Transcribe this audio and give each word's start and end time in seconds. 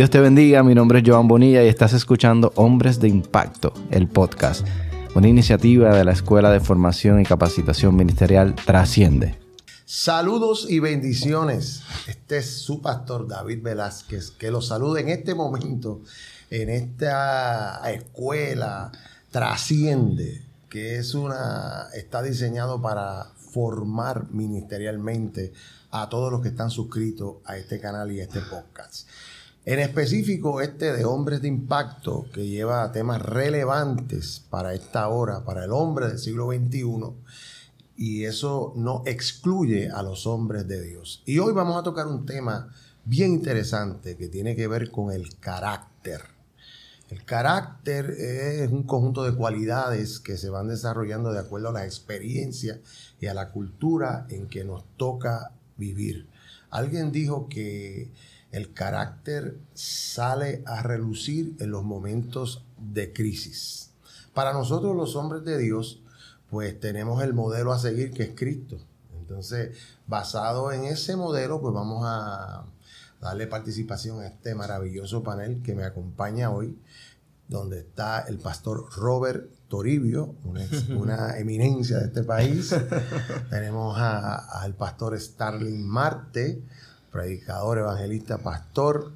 Dios 0.00 0.08
te 0.08 0.18
bendiga, 0.18 0.62
mi 0.62 0.74
nombre 0.74 1.00
es 1.00 1.04
Joan 1.06 1.28
Bonilla 1.28 1.62
y 1.62 1.68
estás 1.68 1.92
escuchando 1.92 2.54
Hombres 2.56 3.00
de 3.00 3.08
Impacto, 3.08 3.74
el 3.90 4.08
podcast, 4.08 4.66
una 5.14 5.28
iniciativa 5.28 5.94
de 5.94 6.06
la 6.06 6.12
Escuela 6.12 6.50
de 6.50 6.58
Formación 6.58 7.20
y 7.20 7.24
Capacitación 7.24 7.94
Ministerial 7.96 8.54
Trasciende. 8.54 9.38
Saludos 9.84 10.66
y 10.70 10.78
bendiciones. 10.78 11.82
Este 12.06 12.38
es 12.38 12.62
su 12.62 12.80
pastor 12.80 13.28
David 13.28 13.62
Velázquez, 13.62 14.30
que 14.30 14.50
los 14.50 14.68
saluda 14.68 15.00
en 15.00 15.10
este 15.10 15.34
momento 15.34 16.00
en 16.48 16.70
esta 16.70 17.82
escuela 17.92 18.92
Trasciende, 19.30 20.46
que 20.70 20.96
es 20.96 21.14
una 21.14 21.88
está 21.92 22.22
diseñado 22.22 22.80
para 22.80 23.26
formar 23.52 24.30
ministerialmente 24.30 25.52
a 25.90 26.08
todos 26.08 26.32
los 26.32 26.40
que 26.40 26.48
están 26.48 26.70
suscritos 26.70 27.34
a 27.44 27.58
este 27.58 27.78
canal 27.78 28.10
y 28.10 28.20
a 28.20 28.22
este 28.22 28.40
podcast. 28.40 29.06
En 29.66 29.78
específico, 29.78 30.62
este 30.62 30.90
de 30.94 31.04
Hombres 31.04 31.42
de 31.42 31.48
Impacto, 31.48 32.24
que 32.32 32.48
lleva 32.48 32.90
temas 32.92 33.20
relevantes 33.20 34.42
para 34.48 34.72
esta 34.72 35.06
hora, 35.08 35.44
para 35.44 35.64
el 35.64 35.72
hombre 35.72 36.08
del 36.08 36.18
siglo 36.18 36.50
XXI, 36.50 37.12
y 37.94 38.24
eso 38.24 38.72
no 38.74 39.02
excluye 39.04 39.90
a 39.90 40.02
los 40.02 40.26
hombres 40.26 40.66
de 40.66 40.82
Dios. 40.82 41.22
Y 41.26 41.40
hoy 41.40 41.52
vamos 41.52 41.76
a 41.76 41.82
tocar 41.82 42.06
un 42.06 42.24
tema 42.24 42.70
bien 43.04 43.32
interesante 43.32 44.16
que 44.16 44.28
tiene 44.28 44.56
que 44.56 44.66
ver 44.66 44.90
con 44.90 45.12
el 45.12 45.38
carácter. 45.38 46.22
El 47.10 47.22
carácter 47.26 48.08
es 48.10 48.70
un 48.70 48.84
conjunto 48.84 49.24
de 49.24 49.36
cualidades 49.36 50.20
que 50.20 50.38
se 50.38 50.48
van 50.48 50.68
desarrollando 50.68 51.34
de 51.34 51.40
acuerdo 51.40 51.68
a 51.68 51.72
la 51.72 51.84
experiencia 51.84 52.80
y 53.20 53.26
a 53.26 53.34
la 53.34 53.50
cultura 53.50 54.26
en 54.30 54.48
que 54.48 54.64
nos 54.64 54.84
toca 54.96 55.52
vivir. 55.76 56.28
Alguien 56.70 57.12
dijo 57.12 57.48
que 57.48 58.10
el 58.52 58.72
carácter 58.72 59.58
sale 59.74 60.62
a 60.66 60.82
relucir 60.82 61.56
en 61.60 61.70
los 61.70 61.84
momentos 61.84 62.64
de 62.78 63.12
crisis. 63.12 63.90
Para 64.34 64.52
nosotros 64.52 64.96
los 64.96 65.16
hombres 65.16 65.44
de 65.44 65.58
Dios, 65.58 66.02
pues 66.50 66.78
tenemos 66.80 67.22
el 67.22 67.34
modelo 67.34 67.72
a 67.72 67.78
seguir 67.78 68.12
que 68.12 68.24
es 68.24 68.30
Cristo. 68.34 68.78
Entonces, 69.18 69.76
basado 70.06 70.72
en 70.72 70.84
ese 70.84 71.14
modelo, 71.16 71.60
pues 71.60 71.72
vamos 71.72 72.02
a 72.04 72.64
darle 73.20 73.46
participación 73.46 74.20
a 74.20 74.26
este 74.26 74.54
maravilloso 74.54 75.22
panel 75.22 75.62
que 75.62 75.74
me 75.74 75.84
acompaña 75.84 76.50
hoy, 76.50 76.78
donde 77.48 77.80
está 77.80 78.20
el 78.20 78.38
pastor 78.38 78.88
Robert 78.96 79.50
Toribio, 79.68 80.34
una, 80.96 81.38
eminencia 81.38 81.98
de 81.98 82.06
este 82.06 82.24
país. 82.24 82.74
Tenemos 83.50 83.96
al 83.98 84.74
pastor 84.74 85.18
Starling 85.18 85.86
Marte, 85.86 86.62
predicador, 87.10 87.78
evangelista, 87.78 88.38
pastor, 88.38 89.12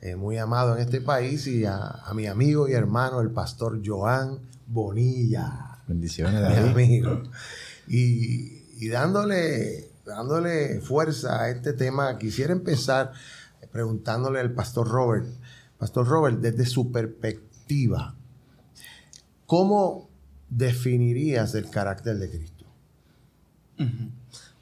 eh, 0.00 0.16
muy 0.16 0.38
amado 0.38 0.76
en 0.76 0.82
este 0.82 1.00
país, 1.00 1.46
y 1.46 1.64
a, 1.64 2.02
mi 2.14 2.26
amigo 2.26 2.68
y 2.68 2.72
hermano, 2.72 3.20
el 3.20 3.30
pastor 3.30 3.80
Joan 3.84 4.38
Bonilla. 4.66 5.78
Bendiciones, 5.86 6.40
David. 6.40 6.70
amigo. 6.70 7.22
Y, 7.86 8.88
dándole, 8.88 9.90
dándole 10.06 10.80
fuerza 10.80 11.42
a 11.42 11.50
este 11.50 11.72
tema, 11.72 12.16
quisiera 12.18 12.52
empezar 12.52 13.12
preguntándole 13.72 14.40
al 14.40 14.52
pastor 14.52 14.88
Robert, 14.88 15.26
pastor 15.78 16.06
Robert, 16.06 16.38
desde 16.38 16.66
su 16.66 16.90
perspectiva, 16.90 18.14
¿cómo 19.46 20.08
definirías 20.48 21.54
el 21.54 21.68
carácter 21.68 22.18
de 22.18 22.30
Cristo? 22.30 22.64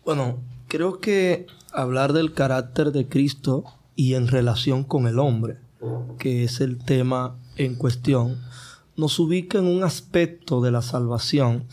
Bueno, 0.04 0.38
creo 0.68 1.00
que 1.00 1.46
hablar 1.72 2.12
del 2.12 2.32
carácter 2.32 2.92
de 2.92 3.08
Cristo 3.08 3.64
y 3.96 4.14
en 4.14 4.28
relación 4.28 4.84
con 4.84 5.06
el 5.06 5.18
hombre, 5.18 5.58
que 6.18 6.44
es 6.44 6.60
el 6.60 6.78
tema 6.78 7.36
en 7.56 7.74
cuestión, 7.74 8.38
nos 8.96 9.18
ubica 9.18 9.58
en 9.58 9.66
un 9.66 9.84
aspecto 9.84 10.60
de 10.60 10.70
la 10.70 10.82
salvación 10.82 11.64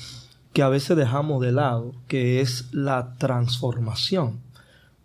que 0.53 0.61
a 0.61 0.69
veces 0.69 0.95
dejamos 0.95 1.41
de 1.41 1.51
lado, 1.51 1.93
que 2.07 2.39
es 2.39 2.69
la 2.71 3.15
transformación. 3.17 4.39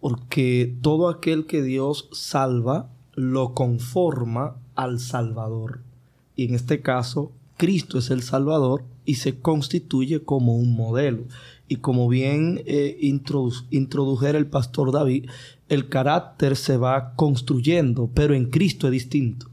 Porque 0.01 0.77
todo 0.81 1.09
aquel 1.09 1.47
que 1.47 1.63
Dios 1.63 2.09
salva 2.13 2.89
lo 3.15 3.53
conforma 3.53 4.57
al 4.77 5.01
Salvador. 5.01 5.81
Y 6.37 6.45
en 6.45 6.55
este 6.55 6.81
caso, 6.81 7.33
Cristo 7.57 7.99
es 7.99 8.11
el 8.11 8.23
Salvador 8.23 8.85
y 9.05 9.17
se 9.17 9.41
constituye 9.41 10.23
como 10.23 10.57
un 10.57 10.75
modelo. 10.75 11.25
Y 11.71 11.77
como 11.77 12.09
bien 12.09 12.65
eh, 12.67 12.99
introdujera 13.01 14.37
el 14.37 14.49
pastor 14.49 14.91
David, 14.91 15.31
el 15.69 15.89
carácter 15.89 16.57
se 16.57 16.77
va 16.77 17.15
construyendo, 17.15 18.11
pero 18.13 18.35
en 18.35 18.47
Cristo 18.51 18.89
es 18.89 18.93
distinto. 18.93 19.47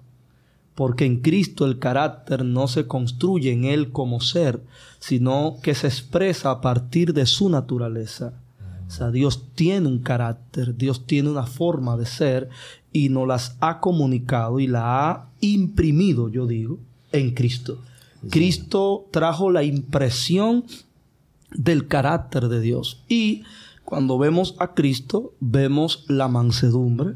Porque 0.73 1.05
en 1.05 1.21
Cristo 1.21 1.67
el 1.67 1.77
carácter 1.77 2.43
no 2.43 2.67
se 2.67 2.87
construye 2.87 3.51
en 3.51 3.65
Él 3.65 3.91
como 3.91 4.19
ser, 4.19 4.63
sino 4.97 5.57
que 5.61 5.75
se 5.75 5.85
expresa 5.85 6.49
a 6.49 6.59
partir 6.59 7.13
de 7.13 7.27
su 7.27 7.49
naturaleza. 7.49 8.33
O 8.87 8.89
sea, 8.89 9.11
Dios 9.11 9.53
tiene 9.53 9.87
un 9.87 9.99
carácter, 9.99 10.75
Dios 10.75 11.05
tiene 11.05 11.29
una 11.29 11.45
forma 11.45 11.97
de 11.97 12.07
ser 12.07 12.49
y 12.91 13.09
nos 13.09 13.27
las 13.27 13.57
ha 13.59 13.79
comunicado 13.79 14.59
y 14.59 14.65
la 14.65 15.07
ha 15.07 15.29
imprimido, 15.39 16.29
yo 16.29 16.47
digo, 16.47 16.79
en 17.11 17.35
Cristo. 17.35 17.77
Cristo 18.31 19.05
trajo 19.11 19.51
la 19.51 19.63
impresión 19.63 20.65
del 21.57 21.87
carácter 21.87 22.47
de 22.47 22.61
Dios. 22.61 23.03
Y 23.09 23.43
cuando 23.83 24.17
vemos 24.17 24.55
a 24.59 24.73
Cristo, 24.73 25.33
vemos 25.39 26.05
la 26.07 26.27
mansedumbre, 26.27 27.15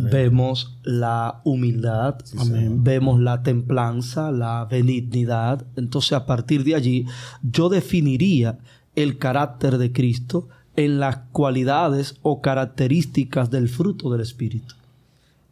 vemos 0.00 0.78
la 0.82 1.40
humildad, 1.44 2.16
vemos 2.70 3.20
la 3.20 3.42
templanza, 3.42 4.30
la 4.30 4.64
benignidad. 4.64 5.66
Entonces, 5.76 6.12
a 6.12 6.26
partir 6.26 6.64
de 6.64 6.74
allí, 6.74 7.06
yo 7.42 7.68
definiría 7.68 8.58
el 8.96 9.18
carácter 9.18 9.78
de 9.78 9.92
Cristo 9.92 10.48
en 10.76 11.00
las 11.00 11.18
cualidades 11.32 12.16
o 12.22 12.40
características 12.40 13.50
del 13.50 13.68
fruto 13.68 14.10
del 14.10 14.20
Espíritu. 14.20 14.74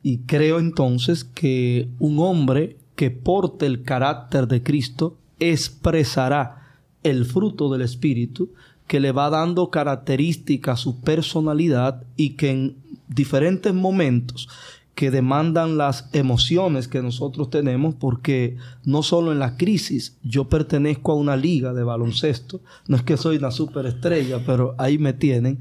Y 0.02 0.18
creo 0.18 0.60
entonces 0.60 1.24
que 1.24 1.88
un 1.98 2.18
hombre 2.20 2.76
que 2.94 3.10
porte 3.10 3.66
el 3.66 3.82
carácter 3.82 4.46
de 4.46 4.62
Cristo 4.62 5.16
expresará 5.38 6.65
el 7.02 7.24
fruto 7.24 7.70
del 7.70 7.82
Espíritu 7.82 8.50
que 8.86 9.00
le 9.00 9.12
va 9.12 9.30
dando 9.30 9.70
características 9.70 10.80
a 10.80 10.82
su 10.82 11.00
personalidad 11.00 12.04
y 12.16 12.30
que 12.30 12.50
en 12.50 12.76
diferentes 13.08 13.74
momentos 13.74 14.48
que 14.94 15.10
demandan 15.10 15.76
las 15.76 16.08
emociones 16.14 16.88
que 16.88 17.02
nosotros 17.02 17.50
tenemos, 17.50 17.94
porque 17.94 18.56
no 18.84 19.02
solo 19.02 19.30
en 19.30 19.38
la 19.38 19.58
crisis, 19.58 20.16
yo 20.22 20.48
pertenezco 20.48 21.12
a 21.12 21.16
una 21.16 21.36
liga 21.36 21.74
de 21.74 21.84
baloncesto, 21.84 22.62
no 22.88 22.96
es 22.96 23.02
que 23.02 23.18
soy 23.18 23.36
una 23.36 23.50
superestrella, 23.50 24.40
pero 24.46 24.74
ahí 24.78 24.96
me 24.96 25.12
tienen, 25.12 25.60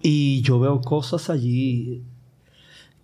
y 0.00 0.40
yo 0.40 0.58
veo 0.58 0.80
cosas 0.80 1.28
allí 1.28 2.02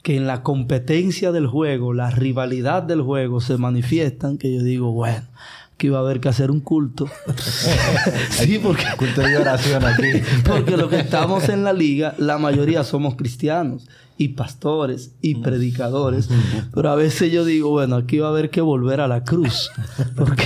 que 0.03 0.17
en 0.17 0.27
la 0.27 0.43
competencia 0.43 1.33
del 1.33 1.47
juego, 1.47 1.93
la 1.93 2.11
rivalidad 2.11 2.83
del 2.83 3.03
juego 3.03 3.43
se 3.43 3.59
manifiestan, 3.59 4.39
que 4.39 4.55
yo 4.55 4.63
digo, 4.63 4.93
bueno, 4.93 5.27
que 5.79 5.87
iba 5.87 5.99
a 5.99 6.01
haber 6.01 6.21
que 6.21 6.29
hacer 6.29 6.51
un 6.51 6.61
culto. 6.61 7.09
sí, 8.31 8.59
porque... 8.61 8.85
Culto 8.97 9.23
de 9.23 9.39
oración 9.39 9.85
aquí. 9.85 10.11
porque 10.45 10.77
los 10.77 10.91
que 10.91 10.99
estamos 10.99 11.49
en 11.49 11.63
la 11.63 11.73
liga, 11.73 12.15
la 12.19 12.37
mayoría 12.37 12.83
somos 12.83 13.15
cristianos 13.15 13.89
y 14.19 14.29
pastores 14.31 15.13
y 15.23 15.37
predicadores. 15.37 16.29
Pero 16.75 16.91
a 16.91 16.97
veces 16.97 17.31
yo 17.31 17.45
digo, 17.45 17.71
bueno, 17.71 17.95
aquí 17.95 18.19
va 18.19 18.27
a 18.27 18.31
haber 18.31 18.51
que 18.51 18.61
volver 18.61 19.01
a 19.01 19.07
la 19.07 19.23
cruz. 19.23 19.71
Porque 20.17 20.45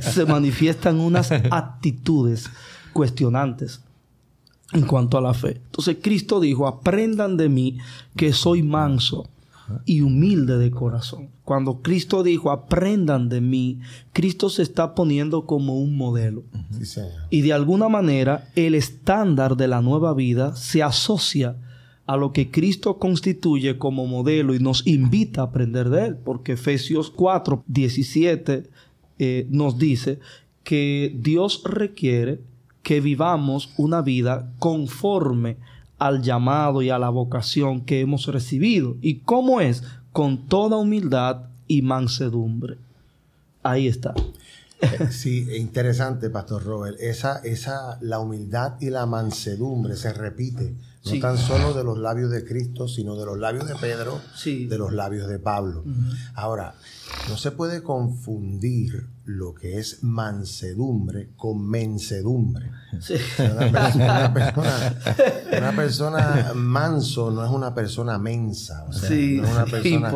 se 0.00 0.24
manifiestan 0.24 1.00
unas 1.00 1.30
actitudes 1.30 2.48
cuestionantes 2.94 3.82
en 4.72 4.86
cuanto 4.86 5.18
a 5.18 5.20
la 5.20 5.34
fe. 5.34 5.60
Entonces 5.66 5.98
Cristo 6.00 6.40
dijo, 6.40 6.66
aprendan 6.66 7.36
de 7.36 7.50
mí 7.50 7.78
que 8.16 8.32
soy 8.32 8.62
manso 8.62 9.28
y 9.84 10.00
humilde 10.00 10.58
de 10.58 10.70
corazón. 10.70 11.30
Cuando 11.44 11.80
Cristo 11.82 12.22
dijo, 12.22 12.50
aprendan 12.50 13.28
de 13.28 13.40
mí, 13.40 13.80
Cristo 14.12 14.48
se 14.48 14.62
está 14.62 14.94
poniendo 14.94 15.46
como 15.46 15.78
un 15.78 15.96
modelo. 15.96 16.44
y 17.30 17.40
de 17.42 17.52
alguna 17.52 17.88
manera 17.88 18.48
el 18.56 18.74
estándar 18.74 19.56
de 19.56 19.68
la 19.68 19.80
nueva 19.80 20.14
vida 20.14 20.56
se 20.56 20.82
asocia 20.82 21.56
a 22.06 22.16
lo 22.16 22.32
que 22.32 22.50
Cristo 22.50 22.98
constituye 22.98 23.78
como 23.78 24.06
modelo 24.06 24.54
y 24.54 24.58
nos 24.58 24.86
invita 24.86 25.40
a 25.40 25.44
aprender 25.44 25.88
de 25.88 26.06
él, 26.06 26.16
porque 26.16 26.52
Efesios 26.52 27.10
4, 27.10 27.64
17 27.66 28.64
eh, 29.18 29.46
nos 29.48 29.78
dice 29.78 30.18
que 30.64 31.14
Dios 31.18 31.62
requiere 31.64 32.40
que 32.82 33.00
vivamos 33.00 33.72
una 33.78 34.02
vida 34.02 34.52
conforme 34.58 35.56
al 36.04 36.20
llamado 36.20 36.82
y 36.82 36.90
a 36.90 36.98
la 36.98 37.08
vocación 37.08 37.80
que 37.80 38.00
hemos 38.00 38.26
recibido. 38.26 38.98
¿Y 39.00 39.20
cómo 39.20 39.62
es? 39.62 39.82
Con 40.12 40.48
toda 40.48 40.76
humildad 40.76 41.46
y 41.66 41.80
mansedumbre. 41.80 42.76
Ahí 43.62 43.88
está. 43.88 44.12
Eh, 44.82 45.08
sí, 45.10 45.48
interesante, 45.56 46.28
Pastor 46.28 46.62
Robert. 46.62 46.98
Esa, 47.00 47.38
esa, 47.38 47.96
la 48.02 48.18
humildad 48.18 48.74
y 48.80 48.90
la 48.90 49.06
mansedumbre 49.06 49.96
se 49.96 50.12
repite 50.12 50.74
No 51.10 51.20
tan 51.20 51.38
solo 51.38 51.72
de 51.72 51.84
los 51.84 51.96
labios 51.96 52.30
de 52.30 52.44
Cristo, 52.44 52.86
sino 52.86 53.16
de 53.16 53.24
los 53.24 53.38
labios 53.38 53.66
de 53.66 53.74
Pedro, 53.76 54.20
de 54.44 54.76
los 54.76 54.92
labios 54.92 55.26
de 55.26 55.38
Pablo. 55.38 55.84
Ahora, 56.34 56.74
no 57.30 57.38
se 57.38 57.50
puede 57.50 57.82
confundir 57.82 59.06
lo 59.26 59.54
que 59.54 59.78
es 59.78 60.02
mansedumbre 60.02 61.30
con 61.36 61.66
mensedumbre. 61.66 62.70
Una, 63.38 64.32
persona, 65.74 66.52
manso 66.54 67.30
no 67.30 67.44
es 67.44 67.50
una 67.50 67.74
persona 67.74 68.18
mensa. 68.18 68.84
O 68.88 68.92
sea, 68.92 69.10
no 69.10 69.44
es 69.44 69.50
una 69.50 69.64
persona 69.64 70.12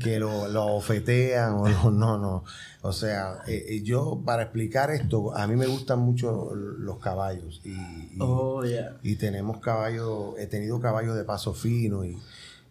que 0.00 0.18
lo, 0.18 0.48
lo, 0.48 0.66
ofetean 0.66 1.54
o 1.54 1.90
no, 1.90 2.18
no. 2.18 2.44
O 2.82 2.92
sea, 2.92 3.42
eh, 3.46 3.64
eh, 3.68 3.82
yo 3.82 4.20
para 4.24 4.42
explicar 4.42 4.90
esto, 4.90 5.36
a 5.36 5.46
mí 5.46 5.54
me 5.54 5.66
gustan 5.66 6.00
mucho 6.00 6.52
los 6.54 6.98
caballos 6.98 7.60
y, 7.64 7.70
y, 7.70 8.16
oh, 8.18 8.62
y 9.02 9.16
tenemos 9.16 9.60
caballos, 9.60 10.34
he 10.36 10.48
tenido 10.48 10.80
caballos 10.80 11.16
de 11.16 11.22
paso 11.22 11.54
fino 11.54 12.04
y, 12.04 12.18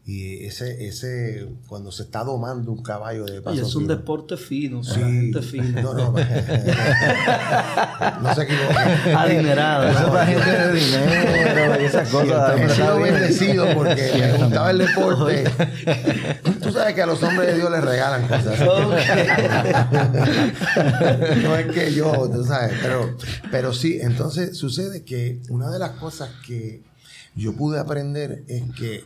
y 0.04 0.46
ese, 0.46 0.88
ese, 0.88 1.48
cuando 1.68 1.92
se 1.92 2.02
está 2.04 2.24
domando 2.24 2.72
un 2.72 2.82
caballo 2.82 3.24
de 3.24 3.40
paso 3.40 3.56
Y 3.56 3.60
es 3.60 3.76
un 3.76 3.86
deporte 3.86 4.36
fino, 4.36 4.84
sí. 4.84 5.00
gente 5.00 5.44
fina. 5.44 5.80
No, 5.80 5.94
no, 5.94 6.12
no 8.22 8.36
se 8.36 8.42
equivoque. 8.42 9.14
Adinerado. 9.16 9.88
Eso 9.88 10.00
es 10.00 10.06
para 10.06 10.26
gente 10.26 10.50
de 10.50 10.74
dinero 10.74 11.82
y 11.82 11.86
esas 11.86 12.10
cosas. 12.10 12.60
he 12.60 12.70
sido 12.70 13.00
bendecido 13.00 13.68
porque 13.76 14.12
me 14.16 14.34
gustaba 14.44 14.72
el 14.72 14.80
deporte. 14.80 15.44
Tú 16.64 16.72
sabes 16.72 16.96
que 16.96 17.04
a 17.04 17.06
los 17.06 17.22
hombres 17.22 17.50
de 17.50 17.58
Dios 17.58 17.70
les 17.70 17.84
regalan 17.84 18.28
cosas. 18.28 18.60
no 21.44 21.56
es 21.58 21.68
que 21.68 21.94
yo, 21.94 22.28
tú 22.28 22.44
sabes, 22.44 22.74
pero, 22.82 23.16
pero 23.52 23.72
sí, 23.72 24.00
entonces 24.02 24.58
sucede 24.58 25.04
que 25.04 25.44
una 25.50 25.70
de 25.70 25.78
las 25.78 25.92
cosas 25.92 26.32
que 26.46 26.82
yo 27.36 27.56
pude 27.56 27.80
aprender 27.80 28.44
es 28.48 28.64
que 28.76 29.06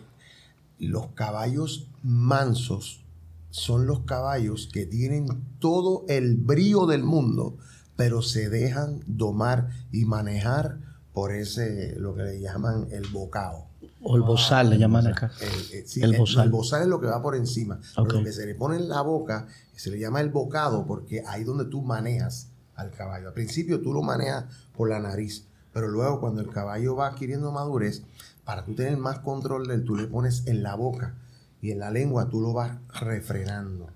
los 0.79 1.07
caballos 1.07 1.87
mansos 2.03 3.05
son 3.49 3.87
los 3.87 4.01
caballos 4.01 4.69
que 4.71 4.85
tienen 4.85 5.27
todo 5.59 6.03
el 6.09 6.35
brío 6.35 6.85
del 6.85 7.03
mundo, 7.03 7.57
pero 7.95 8.21
se 8.21 8.49
dejan 8.49 9.01
domar 9.07 9.69
y 9.91 10.05
manejar 10.05 10.79
por 11.13 11.31
ese, 11.31 11.95
lo 11.97 12.13
que 12.13 12.23
le 12.23 12.41
llaman 12.41 12.87
el 12.91 13.07
bocado. 13.07 13.67
O 14.03 14.17
el 14.17 14.21
bozal, 14.21 14.69
le 14.69 14.77
llaman 14.77 15.07
acá. 15.07 15.31
El, 15.39 16.03
el, 16.03 16.17
bozal. 16.17 16.81
es 16.81 16.87
lo 16.87 16.99
que 16.99 17.07
va 17.07 17.21
por 17.21 17.35
encima. 17.35 17.79
lo 17.95 18.23
que 18.23 18.33
se 18.33 18.45
le 18.45 18.53
pone 18.55 18.75
en 18.75 18.89
la 18.89 19.01
boca 19.01 19.47
se 19.75 19.89
le 19.91 19.99
llama 19.99 20.21
el 20.21 20.29
bocado 20.29 20.85
porque 20.85 21.23
ahí 21.25 21.43
donde 21.43 21.65
tú 21.65 21.81
manejas 21.81 22.49
al 22.75 22.91
caballo. 22.91 23.29
Al 23.29 23.33
principio 23.33 23.81
tú 23.81 23.93
lo 23.93 24.01
manejas 24.01 24.45
por 24.75 24.89
la 24.89 24.99
nariz, 24.99 25.45
pero 25.73 25.87
luego 25.87 26.19
cuando 26.19 26.41
el 26.41 26.49
caballo 26.49 26.95
va 26.95 27.07
adquiriendo 27.07 27.51
madurez, 27.51 28.03
para 28.45 28.63
tú 28.63 28.75
tener 28.75 28.97
más 28.97 29.19
control 29.19 29.67
de 29.67 29.75
él, 29.75 29.83
tú 29.83 29.95
le 29.95 30.07
pones 30.07 30.45
en 30.47 30.63
la 30.63 30.75
boca 30.75 31.15
y 31.61 31.71
en 31.71 31.79
la 31.79 31.91
lengua 31.91 32.29
tú 32.29 32.41
lo 32.41 32.53
vas 32.53 32.77
refrenando. 33.01 33.89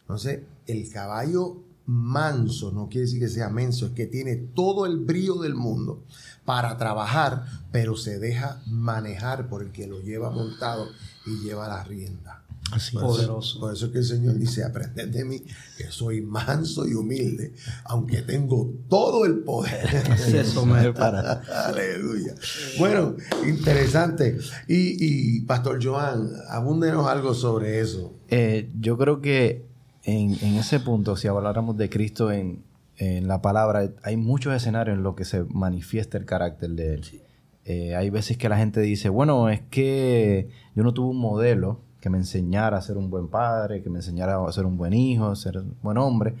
Entonces, 0.00 0.42
el 0.66 0.90
caballo 0.90 1.62
manso 1.86 2.72
no 2.72 2.88
quiere 2.88 3.06
decir 3.06 3.20
que 3.20 3.28
sea 3.28 3.48
menso, 3.48 3.86
es 3.86 3.92
que 3.92 4.06
tiene 4.06 4.36
todo 4.36 4.86
el 4.86 4.98
brío 4.98 5.36
del 5.36 5.54
mundo 5.54 6.02
para 6.44 6.76
trabajar, 6.76 7.46
pero 7.70 7.96
se 7.96 8.18
deja 8.18 8.60
manejar 8.66 9.48
por 9.48 9.62
el 9.62 9.70
que 9.70 9.86
lo 9.86 10.00
lleva 10.00 10.30
montado 10.30 10.88
y 11.24 11.38
lleva 11.44 11.68
la 11.68 11.84
rienda. 11.84 12.45
Así 12.72 12.96
Poderoso. 12.96 13.60
Por 13.60 13.72
eso 13.72 13.86
es 13.86 13.92
que 13.92 13.98
el 13.98 14.04
Señor 14.04 14.38
dice, 14.38 14.64
aprended 14.64 15.08
de 15.08 15.24
mí, 15.24 15.42
que 15.78 15.84
soy 15.90 16.20
manso 16.20 16.86
y 16.86 16.94
humilde, 16.94 17.52
aunque 17.84 18.22
tengo 18.22 18.72
todo 18.88 19.24
el 19.24 19.38
poder. 19.40 19.86
Eso 20.34 20.66
me 20.66 20.92
para. 20.92 21.42
Aleluya. 21.66 22.34
Bueno, 22.78 23.16
interesante. 23.46 24.38
Y, 24.66 25.40
Pastor 25.42 25.78
Joan, 25.82 26.28
abúndenos 26.48 27.06
algo 27.06 27.34
sobre 27.34 27.80
eso. 27.80 28.12
Eh, 28.28 28.70
yo 28.80 28.98
creo 28.98 29.20
que 29.20 29.64
en, 30.02 30.32
ese 30.56 30.80
punto, 30.80 31.16
si 31.16 31.28
habláramos 31.28 31.76
de 31.76 31.88
Cristo 31.88 32.32
en, 32.32 32.64
la 32.98 33.42
palabra, 33.42 33.92
hay 34.02 34.16
muchos 34.16 34.54
escenarios 34.54 34.96
en 34.96 35.02
los 35.02 35.14
que 35.14 35.26
se 35.26 35.44
manifiesta 35.44 36.16
el 36.16 36.24
carácter 36.24 36.70
de 36.70 36.94
Él. 36.94 37.22
Eh, 37.64 37.94
hay 37.94 38.08
veces 38.08 38.38
que 38.38 38.48
la 38.48 38.56
gente 38.56 38.80
dice, 38.80 39.10
bueno, 39.10 39.50
es 39.50 39.60
que 39.60 40.48
yo 40.74 40.82
no 40.82 40.94
tuve 40.94 41.10
un 41.10 41.18
modelo 41.18 41.85
que 42.06 42.10
me 42.10 42.18
enseñara 42.18 42.76
a 42.78 42.82
ser 42.82 42.98
un 42.98 43.10
buen 43.10 43.26
padre, 43.26 43.82
que 43.82 43.90
me 43.90 43.98
enseñara 43.98 44.36
a 44.40 44.52
ser 44.52 44.64
un 44.64 44.78
buen 44.78 44.92
hijo, 44.92 45.26
a 45.26 45.34
ser 45.34 45.58
un 45.58 45.74
buen 45.82 45.98
hombre. 45.98 46.36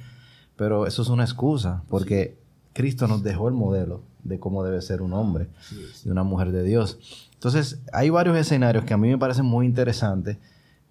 Pero 0.54 0.86
eso 0.86 1.02
es 1.02 1.08
una 1.08 1.24
excusa, 1.24 1.82
porque 1.88 2.38
Cristo 2.72 3.08
nos 3.08 3.24
dejó 3.24 3.48
el 3.48 3.54
modelo 3.54 4.02
de 4.22 4.38
cómo 4.38 4.62
debe 4.62 4.80
ser 4.80 5.02
un 5.02 5.12
hombre 5.12 5.48
y 6.04 6.08
una 6.08 6.22
mujer 6.22 6.52
de 6.52 6.62
Dios. 6.62 7.00
Entonces, 7.34 7.82
hay 7.92 8.10
varios 8.10 8.36
escenarios 8.36 8.84
que 8.84 8.94
a 8.94 8.96
mí 8.96 9.08
me 9.08 9.18
parecen 9.18 9.44
muy 9.44 9.66
interesantes, 9.66 10.38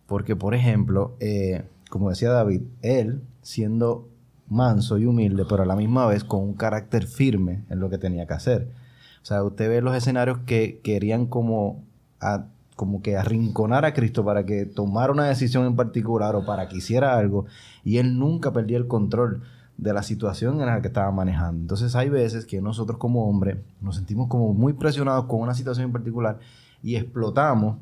porque, 0.08 0.36
por 0.36 0.54
ejemplo, 0.54 1.16
eh, 1.22 1.64
como 1.90 2.10
decía 2.10 2.32
David, 2.32 2.64
él 2.82 3.22
siendo 3.44 4.10
manso 4.50 4.98
y 4.98 5.06
humilde, 5.06 5.46
pero 5.48 5.64
a 5.64 5.66
la 5.66 5.78
misma 5.78 6.06
vez 6.06 6.26
con 6.26 6.42
un 6.42 6.54
carácter 6.54 7.08
firme 7.08 7.64
en 7.70 7.80
lo 7.80 7.90
que 7.90 7.98
tenía 7.98 8.28
que 8.28 8.34
hacer. 8.34 8.68
O 9.22 9.26
sea, 9.26 9.42
usted 9.42 9.70
ve 9.70 9.82
los 9.82 9.96
escenarios 9.96 10.40
que 10.40 10.82
querían 10.84 11.28
como 11.28 11.82
como 12.76 13.02
que 13.02 13.18
arrinconar 13.18 13.86
a 13.86 13.94
Cristo 13.94 14.24
para 14.26 14.46
que 14.46 14.66
tomara 14.66 15.14
una 15.14 15.26
decisión 15.26 15.66
en 15.66 15.76
particular 15.76 16.36
o 16.36 16.46
para 16.46 16.68
que 16.68 16.78
hiciera 16.78 17.18
algo 17.18 17.46
y 17.84 17.98
él 17.98 18.20
nunca 18.20 18.52
perdía 18.52 18.78
el 18.78 18.88
control 18.88 19.44
de 19.78 19.94
la 19.94 20.04
situación 20.04 20.60
en 20.62 20.68
la 20.68 20.82
que 20.82 20.88
estaba 20.88 21.12
manejando. 21.12 21.62
Entonces 21.62 21.96
hay 21.96 22.10
veces 22.10 22.46
que 22.46 22.62
nosotros 22.62 22.98
como 22.98 23.30
hombres 23.30 23.58
nos 23.82 23.96
sentimos 23.96 24.28
como 24.28 24.54
muy 24.54 24.74
presionados 24.74 25.26
con 25.26 25.42
una 25.42 25.54
situación 25.54 25.86
en 25.88 25.92
particular 25.92 26.40
y 26.84 26.96
explotamos 26.96 27.78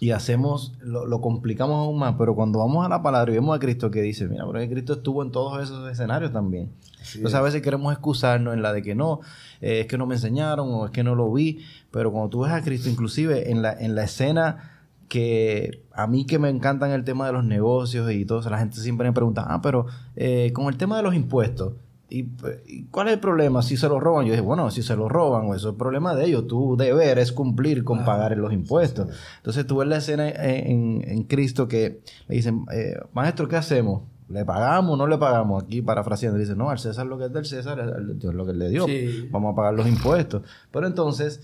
y 0.00 0.12
hacemos, 0.12 0.74
lo, 0.80 1.20
complicamos 1.20 1.76
aún 1.76 1.98
más, 1.98 2.14
pero 2.16 2.36
cuando 2.36 2.60
vamos 2.60 2.86
a 2.86 2.88
la 2.88 3.02
palabra 3.02 3.32
y 3.32 3.34
vemos 3.34 3.56
a 3.56 3.58
Cristo 3.58 3.90
que 3.90 4.00
dice, 4.00 4.28
mira, 4.28 4.44
pero 4.50 4.70
Cristo 4.70 4.92
estuvo 4.92 5.22
en 5.24 5.32
todos 5.32 5.60
esos 5.62 5.90
escenarios 5.90 6.32
también. 6.32 6.70
Entonces 7.14 7.34
a 7.34 7.42
veces 7.42 7.62
queremos 7.62 7.92
excusarnos 7.92 8.54
en 8.54 8.62
la 8.62 8.72
de 8.72 8.82
que 8.82 8.94
no, 8.94 9.20
eh, 9.60 9.80
es 9.80 9.86
que 9.86 9.98
no 9.98 10.06
me 10.06 10.14
enseñaron 10.14 10.68
o 10.72 10.86
es 10.86 10.92
que 10.92 11.02
no 11.02 11.16
lo 11.16 11.32
vi, 11.32 11.64
pero 11.90 12.12
cuando 12.12 12.28
tú 12.28 12.40
ves 12.40 12.52
a 12.52 12.62
Cristo, 12.62 12.88
inclusive 12.88 13.50
en 13.50 13.62
la, 13.62 13.72
en 13.72 13.96
la 13.96 14.04
escena 14.04 14.78
que 15.08 15.82
a 15.92 16.06
mí 16.06 16.26
que 16.26 16.38
me 16.38 16.48
encantan 16.48 16.92
el 16.92 17.02
tema 17.02 17.26
de 17.26 17.32
los 17.32 17.44
negocios 17.44 18.10
y 18.12 18.24
todo 18.24 18.40
eso, 18.40 18.50
la 18.50 18.58
gente 18.58 18.78
siempre 18.80 19.08
me 19.08 19.12
pregunta, 19.12 19.46
ah, 19.48 19.60
pero 19.62 19.86
eh, 20.14 20.52
con 20.52 20.66
el 20.68 20.76
tema 20.76 20.96
de 20.96 21.02
los 21.02 21.14
impuestos, 21.14 21.72
¿Y, 22.10 22.84
cuál 22.90 23.08
es 23.08 23.14
el 23.14 23.20
problema 23.20 23.62
si 23.62 23.76
se 23.76 23.88
lo 23.88 24.00
roban? 24.00 24.24
Yo 24.24 24.32
dije, 24.32 24.42
bueno, 24.42 24.70
si 24.70 24.82
se 24.82 24.96
lo 24.96 25.08
roban, 25.08 25.46
eso 25.46 25.68
es 25.68 25.72
el 25.72 25.74
problema 25.74 26.14
de 26.14 26.26
ellos. 26.26 26.46
Tu 26.46 26.76
deber 26.76 27.18
es 27.18 27.32
cumplir 27.32 27.84
con 27.84 28.04
pagar 28.04 28.36
los 28.38 28.52
impuestos. 28.52 29.08
Entonces 29.38 29.66
tú 29.66 29.78
ves 29.78 29.88
la 29.88 29.98
escena 29.98 30.28
en, 30.28 31.02
en, 31.06 31.24
Cristo 31.24 31.68
que 31.68 32.00
le 32.28 32.36
dicen, 32.36 32.64
eh, 32.72 32.98
maestro, 33.12 33.46
¿qué 33.46 33.56
hacemos? 33.56 34.02
¿Le 34.28 34.44
pagamos 34.44 34.94
o 34.94 34.96
no 34.96 35.06
le 35.06 35.18
pagamos? 35.18 35.64
Aquí 35.64 35.82
parafraseando, 35.82 36.38
dice, 36.38 36.56
no, 36.56 36.70
al 36.70 36.78
César 36.78 37.06
lo 37.06 37.18
que 37.18 37.26
es 37.26 37.32
del 37.32 37.44
César, 37.44 37.78
es 37.78 38.24
lo 38.24 38.46
que 38.46 38.52
le 38.54 38.70
dio. 38.70 38.86
Vamos 39.30 39.52
a 39.52 39.56
pagar 39.56 39.74
los 39.74 39.86
impuestos. 39.86 40.42
Pero 40.70 40.86
entonces, 40.86 41.42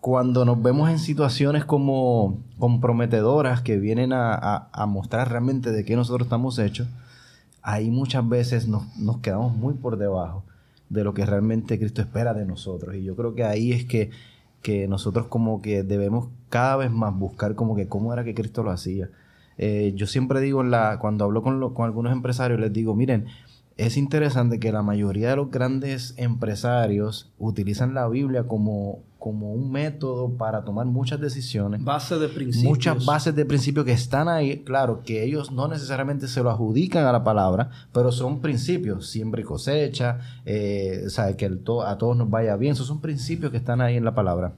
cuando 0.00 0.46
nos 0.46 0.62
vemos 0.62 0.88
en 0.88 0.98
situaciones 0.98 1.66
como 1.66 2.42
comprometedoras 2.58 3.60
que 3.60 3.78
vienen 3.78 4.14
a, 4.14 4.34
a, 4.34 4.68
a 4.72 4.86
mostrar 4.86 5.30
realmente 5.30 5.70
de 5.70 5.84
qué 5.84 5.96
nosotros 5.96 6.26
estamos 6.26 6.58
hechos, 6.58 6.86
ahí 7.62 7.90
muchas 7.90 8.28
veces 8.28 8.68
nos, 8.68 8.84
quedamos 9.22 9.54
muy 9.54 9.74
por 9.74 9.98
debajo 9.98 10.44
de 10.88 11.04
lo 11.04 11.14
que 11.14 11.26
realmente 11.26 11.78
Cristo 11.78 12.00
espera 12.00 12.34
de 12.34 12.46
nosotros. 12.46 12.94
Y 12.96 13.04
yo 13.04 13.16
creo 13.16 13.34
que 13.34 13.44
ahí 13.44 13.72
es 13.72 13.84
que, 13.84 14.10
que 14.62 14.88
nosotros 14.88 15.26
como 15.26 15.60
que 15.60 15.82
debemos 15.82 16.28
cada 16.48 16.76
vez 16.76 16.90
más 16.90 17.16
buscar 17.16 17.54
como 17.54 17.76
que 17.76 17.88
cómo 17.88 18.12
era 18.12 18.24
que 18.24 18.34
Cristo 18.34 18.62
lo 18.62 18.70
hacía. 18.70 19.10
Eh, 19.58 19.92
yo 19.96 20.06
siempre 20.06 20.40
digo, 20.40 20.60
en 20.60 20.70
la, 20.70 20.98
cuando 20.98 21.24
hablo 21.24 21.42
con, 21.42 21.74
con 21.74 21.84
algunos 21.84 22.12
empresarios, 22.12 22.60
les 22.60 22.72
digo, 22.72 22.94
miren, 22.94 23.26
es 23.76 23.96
interesante 23.96 24.58
que 24.58 24.72
la 24.72 24.82
mayoría 24.82 25.30
de 25.30 25.36
los 25.36 25.50
grandes 25.50 26.14
empresarios 26.16 27.30
utilizan 27.38 27.94
la 27.94 28.08
Biblia 28.08 28.44
como, 28.44 29.00
como 29.18 29.52
un 29.52 29.70
método 29.72 30.30
para 30.30 30.64
tomar 30.64 30.86
muchas 30.86 31.20
decisiones. 31.20 31.82
Bases 31.82 32.20
de 32.20 32.28
principios. 32.28 32.70
Muchas 32.70 33.04
bases 33.04 33.34
de 33.34 33.44
principios 33.44 33.84
que 33.84 33.92
están 33.92 34.28
ahí. 34.28 34.60
Claro, 34.60 35.02
que 35.02 35.24
ellos 35.24 35.50
no 35.50 35.66
necesariamente 35.66 36.28
se 36.28 36.42
lo 36.42 36.50
adjudican 36.50 37.04
a 37.04 37.12
la 37.12 37.24
palabra, 37.24 37.70
pero 37.92 38.12
son 38.12 38.40
principios. 38.40 39.08
Siempre 39.08 39.42
cosecha, 39.42 40.20
eh, 40.44 41.06
que 41.36 41.46
a 41.46 41.98
todos 41.98 42.16
nos 42.16 42.30
vaya 42.30 42.56
bien. 42.56 42.74
Esos 42.74 42.86
son 42.86 43.00
principios 43.00 43.50
que 43.50 43.58
están 43.58 43.80
ahí 43.80 43.96
en 43.96 44.04
la 44.04 44.14
palabra. 44.14 44.54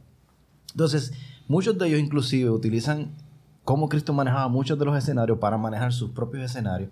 Entonces, 0.72 1.12
muchos 1.48 1.78
de 1.78 1.88
ellos 1.88 2.00
inclusive 2.00 2.50
utilizan 2.50 3.12
cómo 3.64 3.88
Cristo 3.88 4.12
manejaba 4.12 4.48
muchos 4.48 4.78
de 4.78 4.84
los 4.84 4.96
escenarios 4.96 5.38
para 5.38 5.56
manejar 5.56 5.92
sus 5.92 6.10
propios 6.10 6.44
escenarios. 6.44 6.90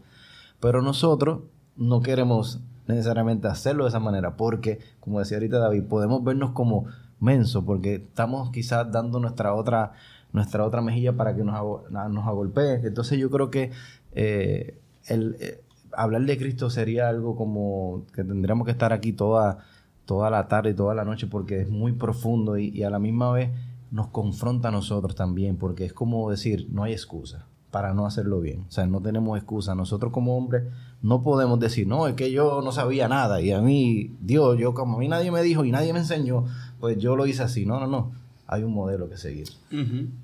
Pero 0.59 0.81
nosotros 0.81 1.41
no 1.77 2.01
queremos 2.01 2.61
necesariamente 2.87 3.47
hacerlo 3.47 3.85
de 3.85 3.91
esa 3.91 4.01
manera, 4.01 4.37
porque, 4.37 4.81
como 5.01 5.19
decía 5.19 5.37
ahorita 5.37 5.59
David, 5.59 5.85
podemos 5.85 6.25
vernos 6.25 6.53
como 6.53 6.87
menso, 7.21 7.65
porque 7.65 7.95
estamos 7.97 8.51
quizás 8.51 8.91
dando 8.91 9.21
nuestra 9.21 9.55
otra, 9.55 9.93
nuestra 10.33 10.65
otra 10.65 10.81
mejilla 10.81 11.17
para 11.17 11.35
que 11.35 11.45
nos, 11.45 11.91
nos 11.91 12.27
agolpeen. 12.27 12.85
Entonces 12.85 13.19
yo 13.19 13.31
creo 13.31 13.51
que 13.51 13.71
eh, 14.13 14.79
el, 15.07 15.37
eh, 15.41 15.63
hablar 15.93 16.23
de 16.23 16.39
Cristo 16.39 16.71
sería 16.71 17.09
algo 17.09 17.37
como 17.37 18.05
que 18.15 18.25
tendríamos 18.25 18.65
que 18.65 18.73
estar 18.73 18.93
aquí 18.93 19.13
toda, 19.13 19.59
toda 20.05 20.31
la 20.31 20.49
tarde 20.49 20.71
y 20.71 20.75
toda 20.75 20.95
la 20.95 21.05
noche 21.05 21.27
porque 21.27 21.63
es 21.63 21.69
muy 21.69 21.93
profundo 21.93 22.59
y, 22.59 22.83
a 22.83 22.91
la 22.91 22.99
misma 22.99 23.33
vez 23.33 23.51
nos 23.91 24.09
confronta 24.09 24.69
a 24.69 24.71
nosotros 24.71 25.15
también, 25.15 25.57
porque 25.57 25.87
es 25.87 25.93
como 25.93 26.31
decir, 26.31 26.69
no 26.71 26.85
hay 26.85 26.93
excusa 26.93 27.47
para 27.71 27.95
no 27.95 28.07
hacerlo 28.07 28.41
bien. 28.41 28.65
O 28.69 28.71
sea, 28.71 28.87
no 28.87 29.01
tenemos 29.01 29.37
excusa. 29.37 29.75
Nosotros 29.75 30.13
como 30.13 30.37
hombres 30.37 30.65
no 31.03 31.23
podemos 31.23 31.59
decir, 31.61 31.87
no, 31.87 32.07
es 32.07 32.15
que 32.15 32.31
yo 32.31 32.61
no 32.63 32.73
sabía 32.73 33.09
nada 33.09 33.41
y 33.41 33.53
a 33.53 33.61
mí, 33.61 34.17
Dios, 34.21 34.59
yo 34.59 34.75
como 34.75 34.97
a 34.97 34.99
mí 34.99 35.09
nadie 35.09 35.31
me 35.31 35.43
dijo 35.43 35.65
y 35.65 35.71
nadie 35.71 35.93
me 35.93 36.01
enseñó, 36.01 36.45
pues 36.81 36.99
yo 36.99 37.17
lo 37.17 37.27
hice 37.27 37.43
así. 37.43 37.67
No, 37.67 37.81
no, 37.81 37.87
no. 37.87 38.13
Hay 38.47 38.63
un 38.63 38.73
modelo 38.73 39.09
que 39.09 39.17
seguir. 39.17 39.49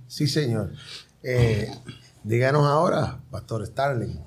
Sí, 0.07 0.27
señor. 0.27 0.73
Eh, 1.23 1.71
díganos 2.23 2.65
ahora, 2.67 3.19
Pastor 3.31 3.67
Starling. 3.67 4.19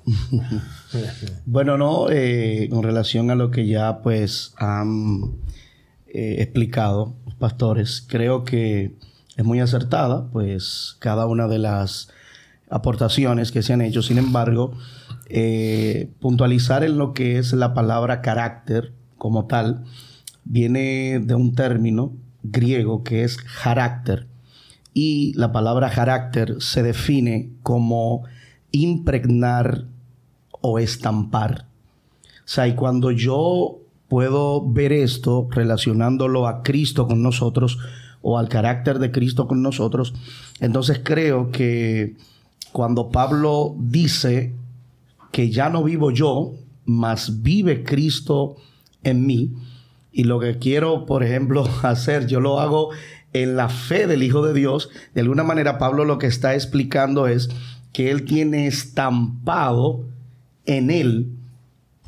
bueno, 1.46 1.76
no, 1.76 2.10
eh, 2.10 2.68
con 2.70 2.82
relación 2.82 3.30
a 3.30 3.34
lo 3.34 3.50
que 3.50 3.66
ya 3.66 4.00
pues 4.02 4.54
han 4.56 5.38
eh, 6.06 6.36
explicado 6.38 7.14
los 7.26 7.34
pastores, 7.34 8.04
creo 8.06 8.44
que 8.44 8.94
es 9.36 9.44
muy 9.44 9.60
acertada, 9.60 10.28
pues 10.30 10.96
cada 11.00 11.26
una 11.26 11.46
de 11.48 11.58
las 11.58 12.08
aportaciones 12.70 13.52
que 13.52 13.62
se 13.62 13.72
han 13.72 13.82
hecho. 13.82 14.02
Sin 14.02 14.18
embargo, 14.18 14.72
eh, 15.28 16.10
puntualizar 16.20 16.84
en 16.84 16.98
lo 16.98 17.14
que 17.14 17.38
es 17.38 17.52
la 17.52 17.74
palabra 17.74 18.20
carácter 18.22 18.92
como 19.16 19.46
tal, 19.46 19.84
viene 20.48 21.20
de 21.20 21.34
un 21.34 21.54
término 21.54 22.12
griego 22.42 23.04
que 23.04 23.22
es 23.22 23.36
carácter. 23.36 24.26
Y 24.94 25.32
la 25.34 25.52
palabra 25.52 25.90
carácter 25.90 26.56
se 26.60 26.82
define 26.82 27.50
como 27.62 28.24
impregnar 28.72 29.84
o 30.60 30.78
estampar. 30.78 31.66
O 32.38 32.50
sea, 32.50 32.66
y 32.66 32.74
cuando 32.74 33.10
yo 33.10 33.78
puedo 34.08 34.66
ver 34.66 34.92
esto 34.92 35.46
relacionándolo 35.50 36.48
a 36.48 36.62
Cristo 36.62 37.06
con 37.06 37.22
nosotros 37.22 37.78
o 38.22 38.38
al 38.38 38.48
carácter 38.48 38.98
de 38.98 39.12
Cristo 39.12 39.46
con 39.46 39.62
nosotros, 39.62 40.14
entonces 40.58 41.00
creo 41.04 41.50
que 41.52 42.16
cuando 42.72 43.10
Pablo 43.10 43.76
dice 43.78 44.54
que 45.30 45.50
ya 45.50 45.68
no 45.68 45.84
vivo 45.84 46.10
yo, 46.10 46.54
mas 46.86 47.42
vive 47.42 47.84
Cristo 47.84 48.56
en 49.04 49.26
mí, 49.26 49.52
y 50.12 50.24
lo 50.24 50.40
que 50.40 50.58
quiero, 50.58 51.06
por 51.06 51.22
ejemplo, 51.22 51.68
hacer, 51.82 52.26
yo 52.26 52.40
lo 52.40 52.60
hago 52.60 52.90
en 53.32 53.56
la 53.56 53.68
fe 53.68 54.06
del 54.06 54.22
Hijo 54.22 54.44
de 54.44 54.54
Dios, 54.54 54.90
de 55.14 55.20
alguna 55.20 55.44
manera 55.44 55.78
Pablo 55.78 56.04
lo 56.04 56.18
que 56.18 56.26
está 56.26 56.54
explicando 56.54 57.26
es 57.26 57.48
que 57.92 58.10
él 58.10 58.24
tiene 58.24 58.66
estampado 58.66 60.06
en 60.66 60.90
él 60.90 61.32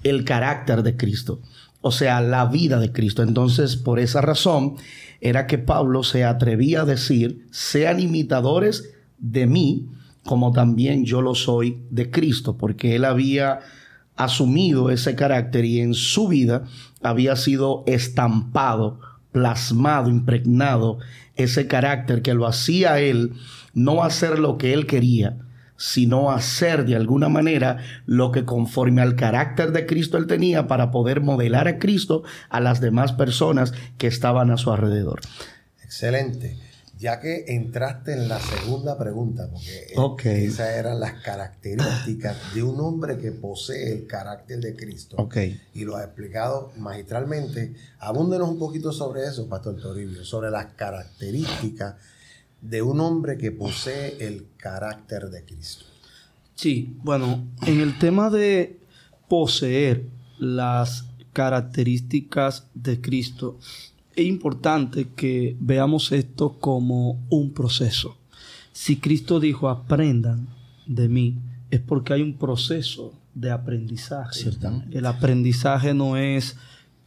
el 0.02 0.25
carácter 0.25 0.83
de 0.83 0.97
Cristo, 0.97 1.40
o 1.83 1.90
sea, 1.90 2.21
la 2.21 2.47
vida 2.47 2.78
de 2.78 2.92
Cristo. 2.92 3.23
Entonces, 3.23 3.76
por 3.76 3.99
esa 3.99 4.21
razón, 4.21 4.76
era 5.21 5.47
que 5.47 5.59
Pablo 5.59 6.02
se 6.02 6.25
atrevía 6.25 6.83
a 6.83 6.87
decir, 6.87 7.47
sean 7.50 8.00
imitadores 8.00 8.95
de 9.19 9.47
mí, 9.47 9.88
como 10.25 10.52
también 10.52 11.04
yo 11.04 11.23
lo 11.23 11.35
soy 11.35 11.83
de 11.90 12.11
Cristo, 12.11 12.57
porque 12.57 12.97
él 12.97 13.04
había 13.04 13.61
asumido 14.24 14.90
ese 14.90 15.14
carácter 15.14 15.64
y 15.64 15.80
en 15.80 15.94
su 15.94 16.28
vida 16.28 16.64
había 17.02 17.36
sido 17.36 17.84
estampado, 17.86 19.00
plasmado, 19.32 20.10
impregnado 20.10 20.98
ese 21.36 21.66
carácter 21.66 22.22
que 22.22 22.34
lo 22.34 22.46
hacía 22.46 23.00
él 23.00 23.32
no 23.72 24.04
hacer 24.04 24.38
lo 24.38 24.58
que 24.58 24.74
él 24.74 24.86
quería, 24.86 25.36
sino 25.76 26.30
hacer 26.30 26.84
de 26.84 26.96
alguna 26.96 27.28
manera 27.28 27.78
lo 28.04 28.32
que 28.32 28.44
conforme 28.44 29.00
al 29.00 29.16
carácter 29.16 29.72
de 29.72 29.86
Cristo 29.86 30.18
él 30.18 30.26
tenía 30.26 30.66
para 30.66 30.90
poder 30.90 31.20
modelar 31.20 31.68
a 31.68 31.78
Cristo 31.78 32.22
a 32.50 32.60
las 32.60 32.80
demás 32.80 33.12
personas 33.12 33.72
que 33.96 34.06
estaban 34.06 34.50
a 34.50 34.58
su 34.58 34.70
alrededor. 34.70 35.20
Excelente 35.82 36.69
ya 37.00 37.19
que 37.19 37.47
entraste 37.49 38.12
en 38.12 38.28
la 38.28 38.38
segunda 38.38 38.99
pregunta, 38.99 39.49
porque 39.95 40.45
esas 40.45 40.76
eran 40.76 41.00
las 41.00 41.14
características 41.23 42.37
de 42.54 42.62
un 42.62 42.78
hombre 42.78 43.16
que 43.16 43.33
posee 43.33 43.90
el 43.90 44.07
carácter 44.07 44.61
de 44.61 44.76
Cristo. 44.76 45.16
Y 45.73 45.85
lo 45.85 45.97
ha 45.97 46.04
explicado 46.04 46.73
magistralmente. 46.76 47.75
Abúndenos 48.00 48.50
un 48.50 48.59
poquito 48.59 48.92
sobre 48.92 49.25
eso, 49.25 49.49
Pastor 49.49 49.80
Toribio, 49.80 50.26
sobre 50.26 50.50
las 50.50 50.75
características 50.75 51.95
de 52.61 52.83
un 52.83 53.00
hombre 53.00 53.38
que 53.38 53.50
posee 53.50 54.19
el 54.21 54.49
carácter 54.59 55.30
de 55.30 55.42
Cristo. 55.47 55.87
Sí, 56.54 56.99
bueno, 57.02 57.47
en 57.66 57.80
el 57.80 57.99
tema 57.99 58.28
de 58.28 58.78
poseer 59.26 60.04
las 60.38 61.07
características 61.33 62.66
de 62.75 63.00
Cristo, 63.00 63.59
es 64.16 64.26
importante 64.26 65.08
que 65.14 65.56
veamos 65.60 66.12
esto 66.12 66.56
como 66.58 67.20
un 67.28 67.52
proceso. 67.52 68.16
Si 68.72 68.96
Cristo 68.96 69.40
dijo 69.40 69.68
aprendan 69.68 70.48
de 70.86 71.08
mí, 71.08 71.38
es 71.70 71.80
porque 71.80 72.14
hay 72.14 72.22
un 72.22 72.34
proceso 72.34 73.12
de 73.34 73.50
aprendizaje. 73.50 74.50
El 74.90 75.06
aprendizaje 75.06 75.94
no 75.94 76.16
es 76.16 76.56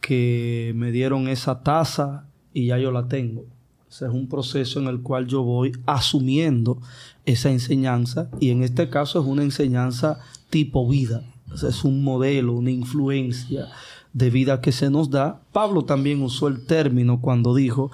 que 0.00 0.72
me 0.76 0.90
dieron 0.90 1.28
esa 1.28 1.62
taza 1.62 2.26
y 2.52 2.66
ya 2.66 2.78
yo 2.78 2.90
la 2.90 3.08
tengo. 3.08 3.44
es 3.88 4.02
un 4.02 4.28
proceso 4.28 4.80
en 4.80 4.88
el 4.88 5.00
cual 5.00 5.26
yo 5.26 5.42
voy 5.42 5.72
asumiendo 5.86 6.80
esa 7.26 7.50
enseñanza 7.50 8.28
y 8.40 8.50
en 8.50 8.62
este 8.62 8.88
caso 8.88 9.20
es 9.20 9.26
una 9.26 9.42
enseñanza 9.42 10.20
tipo 10.50 10.88
vida. 10.88 11.22
es 11.54 11.84
un 11.84 12.02
modelo, 12.02 12.54
una 12.54 12.70
influencia 12.70 13.68
de 14.14 14.30
vida 14.30 14.62
que 14.62 14.72
se 14.72 14.88
nos 14.88 15.10
da. 15.10 15.42
Pablo 15.52 15.84
también 15.84 16.22
usó 16.22 16.48
el 16.48 16.64
término 16.64 17.20
cuando 17.20 17.54
dijo, 17.54 17.90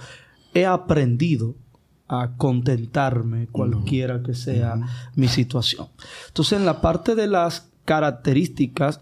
he 0.55 0.67
aprendido 0.67 1.57
a 2.07 2.37
contentarme 2.37 3.49
cualquiera 3.49 4.23
que 4.23 4.35
sea 4.35 4.81
mi 5.17 5.29
situación. 5.29 5.89
Entonces, 6.29 6.59
en 6.59 6.67
la 6.67 6.81
parte 6.81 7.15
de 7.15 7.27
las 7.27 7.69
características 7.85 9.01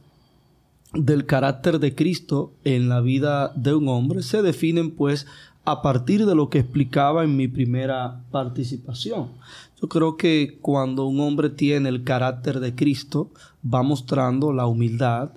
del 0.95 1.27
carácter 1.27 1.79
de 1.81 1.95
Cristo 1.95 2.53
en 2.65 2.89
la 2.89 3.01
vida 3.01 3.53
de 3.55 3.75
un 3.75 3.89
hombre 3.89 4.23
se 4.23 4.41
definen 4.41 4.91
pues 4.91 5.27
a 5.67 5.83
partir 5.83 6.25
de 6.25 6.35
lo 6.35 6.49
que 6.49 6.61
explicaba 6.61 7.25
en 7.25 7.37
mi 7.37 7.47
primera 7.47 8.23
participación. 8.31 9.33
Yo 9.81 9.89
creo 9.89 10.17
que 10.17 10.59
cuando 10.63 11.07
un 11.07 11.21
hombre 11.21 11.51
tiene 11.51 11.91
el 11.91 12.05
carácter 12.05 12.61
de 12.61 12.75
Cristo 12.75 13.31
va 13.63 13.83
mostrando 13.83 14.53
la 14.55 14.67
humildad, 14.67 15.33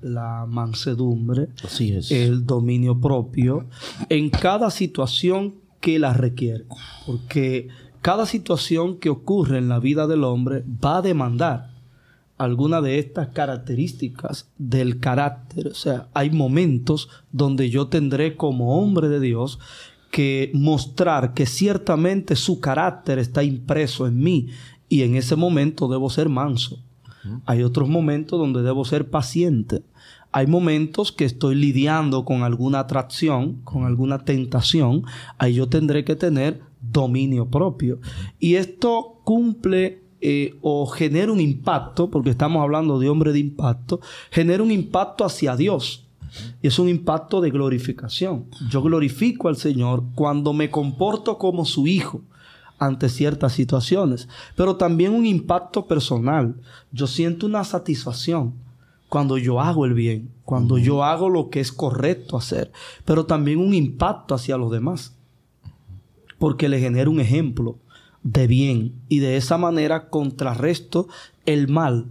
la 0.00 0.46
mansedumbre, 0.46 1.48
el 2.10 2.46
dominio 2.46 3.00
propio 3.00 3.66
en 4.08 4.30
cada 4.30 4.70
situación 4.70 5.56
que 5.80 5.98
la 5.98 6.12
requiere. 6.12 6.64
Porque 7.06 7.68
cada 8.02 8.26
situación 8.26 8.98
que 8.98 9.08
ocurre 9.08 9.58
en 9.58 9.68
la 9.68 9.80
vida 9.80 10.06
del 10.06 10.24
hombre 10.24 10.64
va 10.84 10.98
a 10.98 11.02
demandar 11.02 11.76
alguna 12.38 12.80
de 12.80 12.98
estas 12.98 13.28
características 13.28 14.48
del 14.58 15.00
carácter. 15.00 15.68
O 15.68 15.74
sea, 15.74 16.08
hay 16.14 16.30
momentos 16.30 17.08
donde 17.32 17.70
yo 17.70 17.88
tendré 17.88 18.36
como 18.36 18.78
hombre 18.80 19.08
de 19.08 19.20
Dios 19.20 19.58
que 20.10 20.50
mostrar 20.54 21.34
que 21.34 21.46
ciertamente 21.46 22.36
su 22.36 22.60
carácter 22.60 23.18
está 23.18 23.42
impreso 23.42 24.06
en 24.06 24.18
mí 24.18 24.48
y 24.88 25.02
en 25.02 25.16
ese 25.16 25.36
momento 25.36 25.88
debo 25.88 26.10
ser 26.10 26.28
manso. 26.28 26.82
Hay 27.44 27.62
otros 27.62 27.88
momentos 27.88 28.38
donde 28.38 28.62
debo 28.62 28.84
ser 28.84 29.10
paciente. 29.10 29.82
Hay 30.32 30.46
momentos 30.46 31.12
que 31.12 31.24
estoy 31.24 31.54
lidiando 31.54 32.24
con 32.24 32.42
alguna 32.42 32.80
atracción, 32.80 33.60
con 33.64 33.84
alguna 33.84 34.24
tentación. 34.24 35.04
Ahí 35.38 35.54
yo 35.54 35.68
tendré 35.68 36.04
que 36.04 36.16
tener 36.16 36.60
dominio 36.80 37.48
propio. 37.48 38.00
Y 38.38 38.56
esto 38.56 39.20
cumple 39.24 40.02
eh, 40.20 40.54
o 40.60 40.86
genera 40.86 41.32
un 41.32 41.40
impacto, 41.40 42.10
porque 42.10 42.30
estamos 42.30 42.62
hablando 42.62 42.98
de 42.98 43.08
hombre 43.08 43.32
de 43.32 43.38
impacto, 43.38 44.00
genera 44.30 44.62
un 44.62 44.70
impacto 44.70 45.24
hacia 45.24 45.56
Dios. 45.56 46.06
Y 46.60 46.66
es 46.66 46.78
un 46.78 46.88
impacto 46.88 47.40
de 47.40 47.50
glorificación. 47.50 48.46
Yo 48.68 48.82
glorifico 48.82 49.48
al 49.48 49.56
Señor 49.56 50.04
cuando 50.14 50.52
me 50.52 50.70
comporto 50.70 51.38
como 51.38 51.64
su 51.64 51.86
hijo 51.86 52.22
ante 52.78 53.08
ciertas 53.08 53.52
situaciones, 53.52 54.28
pero 54.54 54.76
también 54.76 55.12
un 55.12 55.26
impacto 55.26 55.86
personal. 55.86 56.54
Yo 56.92 57.06
siento 57.06 57.46
una 57.46 57.64
satisfacción 57.64 58.54
cuando 59.08 59.38
yo 59.38 59.60
hago 59.60 59.84
el 59.86 59.94
bien, 59.94 60.30
cuando 60.44 60.78
yo 60.78 61.04
hago 61.04 61.28
lo 61.28 61.48
que 61.48 61.60
es 61.60 61.72
correcto 61.72 62.36
hacer, 62.36 62.72
pero 63.04 63.26
también 63.26 63.58
un 63.58 63.74
impacto 63.74 64.34
hacia 64.34 64.56
los 64.56 64.70
demás, 64.70 65.14
porque 66.38 66.68
le 66.68 66.80
genera 66.80 67.08
un 67.08 67.20
ejemplo 67.20 67.78
de 68.22 68.46
bien 68.46 68.94
y 69.08 69.20
de 69.20 69.36
esa 69.36 69.56
manera 69.56 70.08
contrarresto 70.08 71.08
el 71.44 71.68
mal 71.68 72.06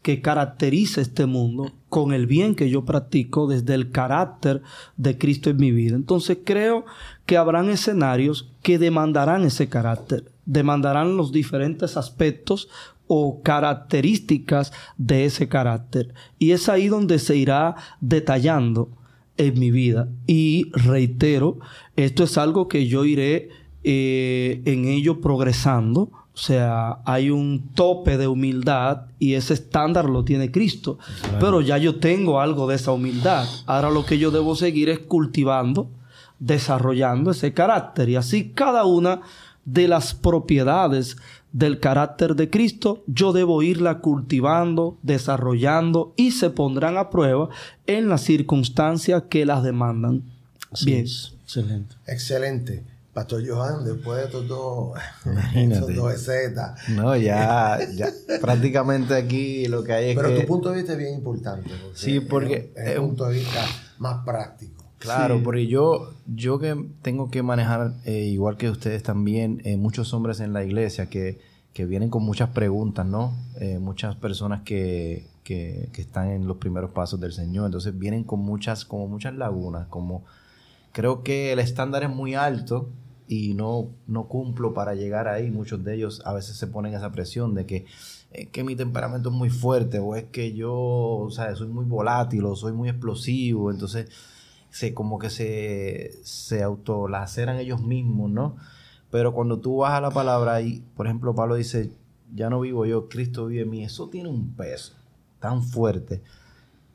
que 0.00 0.22
caracteriza 0.22 1.00
este 1.00 1.26
mundo 1.26 1.72
con 1.88 2.12
el 2.12 2.26
bien 2.26 2.54
que 2.54 2.70
yo 2.70 2.84
practico 2.84 3.46
desde 3.46 3.74
el 3.74 3.90
carácter 3.90 4.62
de 4.96 5.18
Cristo 5.18 5.50
en 5.50 5.56
mi 5.56 5.72
vida. 5.72 5.96
Entonces 5.96 6.38
creo 6.44 6.84
que 7.26 7.36
habrán 7.36 7.68
escenarios 7.68 8.48
que 8.62 8.78
demandarán 8.78 9.44
ese 9.44 9.68
carácter, 9.68 10.30
demandarán 10.44 11.16
los 11.16 11.32
diferentes 11.32 11.96
aspectos 11.96 12.68
o 13.08 13.42
características 13.42 14.72
de 14.96 15.26
ese 15.26 15.48
carácter. 15.48 16.14
Y 16.38 16.52
es 16.52 16.68
ahí 16.68 16.88
donde 16.88 17.18
se 17.18 17.36
irá 17.36 17.76
detallando 18.00 18.88
en 19.36 19.58
mi 19.58 19.70
vida. 19.70 20.08
Y 20.26 20.70
reitero, 20.72 21.58
esto 21.96 22.24
es 22.24 22.38
algo 22.38 22.68
que 22.68 22.86
yo 22.86 23.04
iré 23.04 23.50
eh, 23.84 24.62
en 24.64 24.86
ello 24.86 25.20
progresando. 25.20 26.10
O 26.34 26.38
sea, 26.38 26.98
hay 27.06 27.30
un 27.30 27.70
tope 27.74 28.18
de 28.18 28.28
humildad 28.28 29.06
y 29.18 29.34
ese 29.34 29.54
estándar 29.54 30.04
lo 30.04 30.24
tiene 30.24 30.50
Cristo. 30.50 30.98
Pero 31.40 31.60
ya 31.60 31.78
yo 31.78 31.96
tengo 31.96 32.40
algo 32.40 32.66
de 32.66 32.76
esa 32.76 32.92
humildad. 32.92 33.48
Ahora 33.64 33.90
lo 33.90 34.04
que 34.04 34.18
yo 34.18 34.30
debo 34.30 34.54
seguir 34.54 34.90
es 34.90 34.98
cultivando, 34.98 35.88
desarrollando 36.38 37.30
ese 37.30 37.52
carácter. 37.52 38.08
Y 38.08 38.16
así 38.16 38.50
cada 38.50 38.84
una 38.84 39.22
de 39.64 39.88
las 39.88 40.14
propiedades 40.14 41.16
del 41.52 41.80
carácter 41.80 42.34
de 42.36 42.50
Cristo, 42.50 43.02
yo 43.06 43.32
debo 43.32 43.62
irla 43.62 43.98
cultivando, 44.00 44.98
desarrollando 45.02 46.12
y 46.16 46.32
se 46.32 46.50
pondrán 46.50 46.98
a 46.98 47.08
prueba 47.10 47.48
en 47.86 48.08
las 48.08 48.20
circunstancias 48.22 49.24
que 49.28 49.46
las 49.46 49.62
demandan. 49.62 50.22
Bien. 50.84 51.00
Excelente. 51.44 51.94
Excelente. 52.06 52.84
Pastor 53.14 53.42
Johan, 53.48 53.82
después 53.82 54.18
de 54.18 54.24
estos 54.26 54.46
dos, 54.46 54.90
Imagínate. 55.24 55.80
estos 55.80 55.94
dos 55.96 56.12
exetas. 56.12 56.78
No, 56.90 57.16
ya, 57.16 57.78
ya 57.94 58.08
prácticamente 58.42 59.14
aquí 59.14 59.66
lo 59.68 59.82
que 59.82 59.92
hay 59.94 60.10
es 60.10 60.16
Pero 60.16 60.28
que... 60.28 60.40
tu 60.42 60.46
punto 60.46 60.68
de 60.68 60.76
vista 60.76 60.92
es 60.92 60.98
bien 60.98 61.14
importante. 61.14 61.70
Sí, 61.94 62.20
porque 62.20 62.72
es, 62.76 62.82
es 62.88 62.92
es 62.92 62.98
un- 62.98 63.06
punto 63.08 63.24
de 63.28 63.38
vista 63.38 63.64
más 63.98 64.22
práctico. 64.22 64.75
Claro, 64.98 65.36
Sí. 65.36 65.42
porque 65.44 65.66
yo, 65.66 66.14
yo 66.26 66.58
que 66.58 66.74
tengo 67.02 67.30
que 67.30 67.42
manejar, 67.42 67.94
eh, 68.04 68.24
igual 68.24 68.56
que 68.56 68.70
ustedes 68.70 69.02
también, 69.02 69.60
eh, 69.64 69.76
muchos 69.76 70.12
hombres 70.14 70.40
en 70.40 70.52
la 70.52 70.64
iglesia 70.64 71.08
que, 71.10 71.38
que 71.72 71.84
vienen 71.84 72.08
con 72.08 72.22
muchas 72.24 72.50
preguntas, 72.50 73.04
¿no? 73.06 73.34
Eh, 73.60 73.78
muchas 73.78 74.16
personas 74.16 74.62
que, 74.62 75.26
que, 75.44 75.90
que 75.92 76.00
están 76.00 76.30
en 76.30 76.46
los 76.46 76.56
primeros 76.56 76.90
pasos 76.92 77.20
del 77.20 77.32
Señor, 77.32 77.66
entonces 77.66 77.96
vienen 77.98 78.24
con 78.24 78.40
muchas, 78.40 78.84
como 78.86 79.06
muchas 79.06 79.34
lagunas, 79.34 79.86
como 79.88 80.24
creo 80.92 81.22
que 81.22 81.52
el 81.52 81.58
estándar 81.58 82.02
es 82.02 82.10
muy 82.10 82.34
alto 82.34 82.88
y 83.28 83.52
no, 83.54 83.88
no 84.06 84.28
cumplo 84.28 84.72
para 84.72 84.94
llegar 84.94 85.28
ahí. 85.28 85.50
Muchos 85.50 85.84
de 85.84 85.94
ellos 85.94 86.22
a 86.24 86.32
veces 86.32 86.56
se 86.56 86.66
ponen 86.68 86.94
esa 86.94 87.12
presión 87.12 87.54
de 87.54 87.66
que 87.66 87.84
es 88.30 88.48
que 88.48 88.64
mi 88.64 88.76
temperamento 88.76 89.28
es 89.28 89.34
muy 89.34 89.50
fuerte 89.50 89.98
o 89.98 90.14
es 90.16 90.24
que 90.24 90.54
yo, 90.54 90.72
o 90.74 91.30
sea, 91.30 91.54
soy 91.54 91.68
muy 91.68 91.84
volátil 91.84 92.44
o 92.46 92.56
soy 92.56 92.72
muy 92.72 92.88
explosivo, 92.88 93.70
entonces 93.70 94.08
se 94.76 94.92
como 94.92 95.18
que 95.18 95.30
se, 95.30 96.20
se 96.22 96.62
autolaceran 96.62 97.56
ellos 97.56 97.80
mismos, 97.80 98.30
¿no? 98.30 98.56
Pero 99.10 99.32
cuando 99.32 99.58
tú 99.58 99.78
vas 99.78 99.92
a 99.92 100.02
la 100.02 100.10
palabra 100.10 100.60
y, 100.60 100.84
por 100.94 101.06
ejemplo, 101.06 101.34
Pablo 101.34 101.54
dice, 101.54 101.92
ya 102.34 102.50
no 102.50 102.60
vivo 102.60 102.84
yo, 102.84 103.08
Cristo 103.08 103.46
vive 103.46 103.62
en 103.62 103.70
mí, 103.70 103.84
eso 103.84 104.10
tiene 104.10 104.28
un 104.28 104.54
peso 104.54 104.94
tan 105.40 105.62
fuerte. 105.62 106.22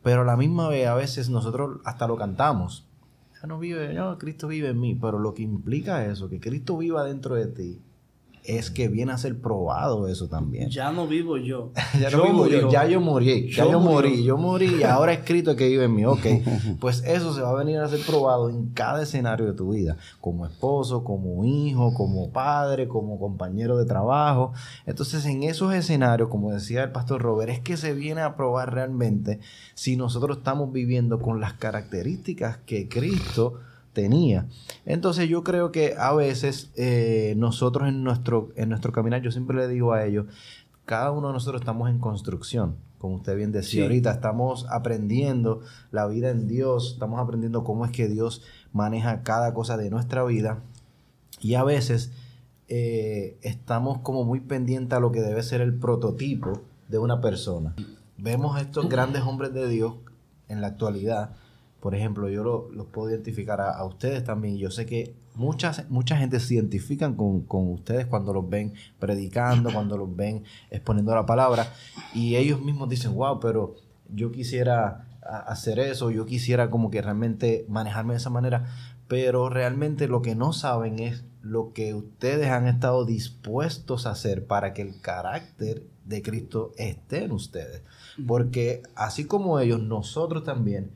Pero 0.04 0.22
a 0.22 0.26
la 0.26 0.38
misma 0.38 0.70
vez, 0.70 0.88
a 0.88 0.94
veces 0.94 1.30
nosotros 1.30 1.80
hasta 1.84 2.08
lo 2.08 2.18
cantamos. 2.18 2.88
Ya 3.42 3.48
no 3.48 3.58
vive, 3.58 3.96
no, 3.96 4.20
Cristo 4.20 4.48
vive 4.48 4.70
en 4.70 4.80
mí. 4.80 4.94
Pero 4.94 5.18
lo 5.18 5.34
que 5.34 5.42
implica 5.42 6.06
eso, 6.06 6.30
que 6.30 6.40
Cristo 6.40 6.78
viva 6.78 7.04
dentro 7.04 7.34
de 7.34 7.48
ti, 7.48 7.82
es 8.44 8.72
que 8.72 8.88
viene 8.88 9.12
a 9.12 9.18
ser 9.18 9.40
probado 9.40 10.08
eso 10.08 10.28
también. 10.28 10.70
Ya 10.70 10.92
no 10.92 11.08
vivo 11.08 11.38
yo. 11.38 11.72
Ya 12.00 12.10
no 12.10 12.24
vivo 12.24 12.48
yo, 12.48 12.70
ya 12.70 12.88
yo 12.88 13.00
morí, 13.00 13.52
ya 13.52 13.66
Yo 13.66 13.72
yo, 13.72 13.80
morí, 13.80 14.24
yo 14.24 14.38
morí 14.38 14.78
y 14.80 14.84
ahora 14.84 15.14
escrito 15.14 15.56
que 15.56 15.68
vive 15.68 15.86
en 15.86 15.96
mí. 15.96 16.06
Ok, 16.06 16.26
pues 16.80 17.04
eso 17.06 17.34
se 17.34 17.42
va 17.42 17.52
a 17.52 17.56
venir 17.56 17.80
a 17.80 17.88
ser 17.88 18.00
probado 18.02 18.50
en 18.50 18.70
cada 18.70 19.04
escenario 19.04 19.46
de 19.46 19.54
tu 19.54 19.74
vida, 19.74 19.98
como 20.20 20.46
esposo, 20.46 21.04
como 21.04 21.46
hijo, 21.46 21.94
como 21.94 22.32
padre, 22.32 22.88
como 22.88 23.20
compañero 23.20 23.78
de 23.78 23.86
trabajo. 23.86 24.54
Entonces, 24.86 25.26
en 25.26 25.44
esos 25.44 25.74
escenarios, 25.74 26.30
como 26.30 26.52
decía 26.52 26.84
el 26.84 26.92
pastor 26.92 27.22
Robert, 27.22 27.52
es 27.52 27.60
que 27.60 27.78
se 27.78 27.94
viene 27.94 28.22
a 28.22 28.36
probar 28.36 28.74
realmente 28.74 29.40
si 29.76 29.96
nosotros 29.96 30.38
estamos 30.38 30.72
viviendo 30.72 31.20
con 31.20 31.40
las 31.40 31.54
características 31.54 32.58
que 32.66 32.88
Cristo 32.88 33.60
tenía. 33.94 34.48
Entonces 34.86 35.28
yo 35.30 35.44
creo 35.44 35.72
que 35.72 35.96
a 35.98 36.14
veces 36.14 36.72
eh, 36.76 37.34
nosotros 37.38 37.88
en 37.90 38.04
nuestro, 38.04 38.50
en 38.56 38.70
nuestro 38.70 38.92
caminar, 38.92 39.22
yo 39.22 39.32
siempre 39.32 39.58
le 39.58 39.68
digo 39.68 39.94
a 39.94 40.06
ellos, 40.06 40.26
cada 40.86 41.12
uno 41.12 41.28
de 41.28 41.34
nosotros 41.34 41.62
estamos 41.62 41.90
en 41.90 42.00
construcción, 42.00 42.76
como 42.98 43.16
usted 43.16 43.36
bien 43.36 43.52
decía 43.52 43.80
Sí. 43.80 43.82
ahorita, 43.82 44.12
estamos 44.12 44.66
aprendiendo 44.70 45.62
la 45.92 46.08
vida 46.08 46.30
en 46.30 46.48
Dios, 46.48 46.94
estamos 46.94 47.20
aprendiendo 47.20 47.64
cómo 47.64 47.86
es 47.86 47.92
que 47.92 48.08
Dios 48.08 48.42
maneja 48.74 49.22
cada 49.24 49.54
cosa 49.54 49.78
de 49.78 49.90
nuestra 49.90 50.24
vida 50.24 50.60
y 51.40 51.56
a 51.56 51.64
veces 51.64 52.12
eh, 52.68 53.38
estamos 53.42 54.00
como 54.00 54.24
muy 54.24 54.40
pendientes 54.40 54.96
a 54.98 55.02
lo 55.02 55.12
que 55.12 55.22
debe 55.22 55.44
ser 55.44 55.62
el 55.62 55.74
prototipo 55.74 56.62
de 56.88 57.00
una 57.00 57.20
persona. 57.22 57.76
Vemos 58.18 58.60
estos 58.62 58.88
grandes 58.88 59.24
hombres 59.24 59.54
de 59.54 59.68
Dios 59.68 59.96
en 60.48 60.62
la 60.62 60.68
actualidad, 60.68 61.32
por 61.82 61.96
ejemplo, 61.96 62.30
yo 62.30 62.44
lo- 62.44 62.70
los 62.72 62.86
puedo 62.88 63.10
identificar 63.10 63.60
a, 63.60 63.72
a 63.72 63.84
ustedes 63.86 64.24
también. 64.24 64.58
Yo 64.58 64.70
sé 64.72 64.86
que 64.86 65.16
muchas, 65.36 65.90
mucha 65.90 66.16
gente 66.16 66.40
se 66.40 66.54
identifican 66.54 67.16
con, 67.16 67.42
con 67.42 67.68
ustedes 67.72 68.06
cuando 68.06 68.32
los 68.34 68.48
ven 68.50 68.74
predicando, 69.00 69.70
cuando 69.74 69.98
los 69.98 70.16
ven 70.16 70.44
exponiendo 70.70 71.14
la 71.16 71.26
palabra. 71.26 71.68
Y 72.14 72.36
ellos 72.36 72.62
mismos 72.62 72.88
dicen, 72.88 73.16
wow, 73.16 73.40
pero 73.40 73.76
yo 74.14 74.32
quisiera 74.32 75.08
hacer 75.22 75.80
eso, 75.80 76.12
yo 76.12 76.26
quisiera 76.26 76.70
como 76.70 76.90
que 76.92 77.02
realmente 77.02 77.66
manejarme 77.68 78.14
de 78.14 78.18
esa 78.18 78.30
manera. 78.30 78.66
Pero 79.08 79.50
realmente 79.50 80.08
lo 80.08 80.22
que 80.22 80.36
no 80.36 80.54
saben 80.54 81.00
es 81.00 81.24
lo 81.42 81.74
que 81.74 81.94
ustedes 81.96 82.48
han 82.50 82.68
estado 82.68 83.04
dispuestos 83.06 84.06
a 84.06 84.12
hacer 84.12 84.46
para 84.46 84.74
que 84.74 84.84
el 84.84 85.02
carácter 85.02 85.84
de 86.06 86.22
Cristo 86.22 86.72
esté 86.78 87.24
en 87.24 87.32
ustedes. 87.32 87.82
Porque 88.28 88.84
así 88.96 89.26
como 89.26 89.60
ellos, 89.60 89.82
nosotros 89.82 90.44
también 90.44 90.92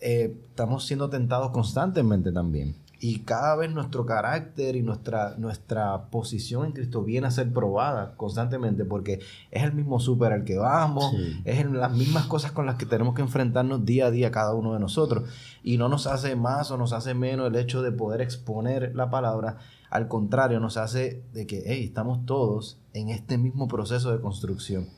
eh, 0.00 0.34
estamos 0.48 0.86
siendo 0.86 1.10
tentados 1.10 1.50
constantemente 1.50 2.32
también. 2.32 2.74
Y 3.02 3.20
cada 3.20 3.56
vez 3.56 3.70
nuestro 3.72 4.04
carácter 4.04 4.76
y 4.76 4.82
nuestra, 4.82 5.34
nuestra 5.38 6.10
posición 6.10 6.66
en 6.66 6.72
Cristo 6.72 7.02
viene 7.02 7.28
a 7.28 7.30
ser 7.30 7.50
probada 7.50 8.14
constantemente 8.18 8.84
porque 8.84 9.20
es 9.50 9.62
el 9.62 9.72
mismo 9.72 10.00
súper 10.00 10.34
al 10.34 10.44
que 10.44 10.58
vamos, 10.58 11.10
Sí. 11.16 11.40
es 11.46 11.60
el- 11.60 11.72
las 11.78 11.92
mismas 11.92 12.26
cosas 12.26 12.52
con 12.52 12.66
las 12.66 12.74
que 12.74 12.84
tenemos 12.84 13.14
que 13.14 13.22
enfrentarnos 13.22 13.86
día 13.86 14.06
a 14.06 14.10
día 14.10 14.30
cada 14.30 14.52
uno 14.52 14.74
de 14.74 14.80
nosotros. 14.80 15.24
Y 15.62 15.78
no 15.78 15.88
nos 15.88 16.06
hace 16.06 16.36
más 16.36 16.70
o 16.70 16.76
nos 16.76 16.92
hace 16.92 17.14
menos 17.14 17.46
el 17.48 17.56
hecho 17.56 17.80
de 17.80 17.90
poder 17.90 18.20
exponer 18.20 18.94
la 18.94 19.08
palabra. 19.08 19.56
Al 19.88 20.06
contrario, 20.06 20.60
nos 20.60 20.76
hace 20.76 21.22
de 21.32 21.46
que 21.46 21.62
hey, 21.64 21.82
estamos 21.84 22.26
todos 22.26 22.76
en 22.92 23.08
este 23.08 23.38
mismo 23.38 23.66
proceso 23.66 24.12
de 24.12 24.20
construcción. 24.20 24.88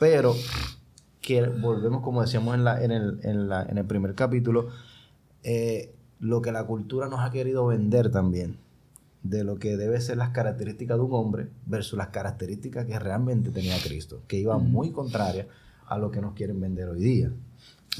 Pero 0.00 0.34
que 1.24 1.42
volvemos, 1.48 2.02
como 2.02 2.20
decíamos 2.22 2.54
en, 2.54 2.64
la, 2.64 2.82
en, 2.84 2.90
el, 2.90 3.18
en, 3.22 3.48
la- 3.48 3.62
en 3.64 3.78
el 3.78 3.84
primer 3.86 4.14
capítulo, 4.14 4.68
eh, 5.42 5.94
lo 6.20 6.42
que 6.42 6.52
la 6.52 6.64
cultura 6.64 7.08
nos 7.08 7.20
ha 7.20 7.30
querido 7.30 7.66
vender 7.66 8.10
también, 8.10 8.56
de 9.22 9.42
lo 9.42 9.56
que 9.58 9.76
debe 9.76 10.00
ser 10.00 10.18
las 10.18 10.30
características 10.30 10.98
de 10.98 11.02
un 11.02 11.14
hombre 11.14 11.46
versus 11.66 11.96
las 11.96 12.08
características 12.08 12.84
que 12.86 12.98
realmente 12.98 13.50
tenía 13.50 13.76
Cristo, 13.82 14.20
que 14.28 14.38
iba 14.38 14.58
muy 14.58 14.90
contraria 14.90 15.46
a 15.86 15.98
lo 15.98 16.10
que 16.10 16.20
nos 16.20 16.34
quieren 16.34 16.60
vender 16.60 16.88
hoy 16.88 17.00
día. 17.00 17.30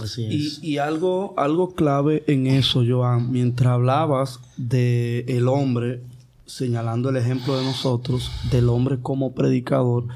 Así 0.02 0.22
Y, 0.24 0.46
es. 0.46 0.62
y 0.62 0.78
algo, 0.78 1.34
algo 1.38 1.74
clave 1.74 2.24
en 2.26 2.46
eso, 2.46 2.82
Joan, 2.87 3.30
mientras 3.32 3.68
hablabas 3.72 4.40
de 4.56 5.24
el 5.28 5.48
hombre, 5.48 6.02
señalando 6.46 7.08
el 7.08 7.16
ejemplo 7.16 7.56
de 7.56 7.64
nosotros, 7.64 8.30
del 8.50 8.68
hombre 8.68 8.98
como 9.00 9.32
predicador, 9.34 10.08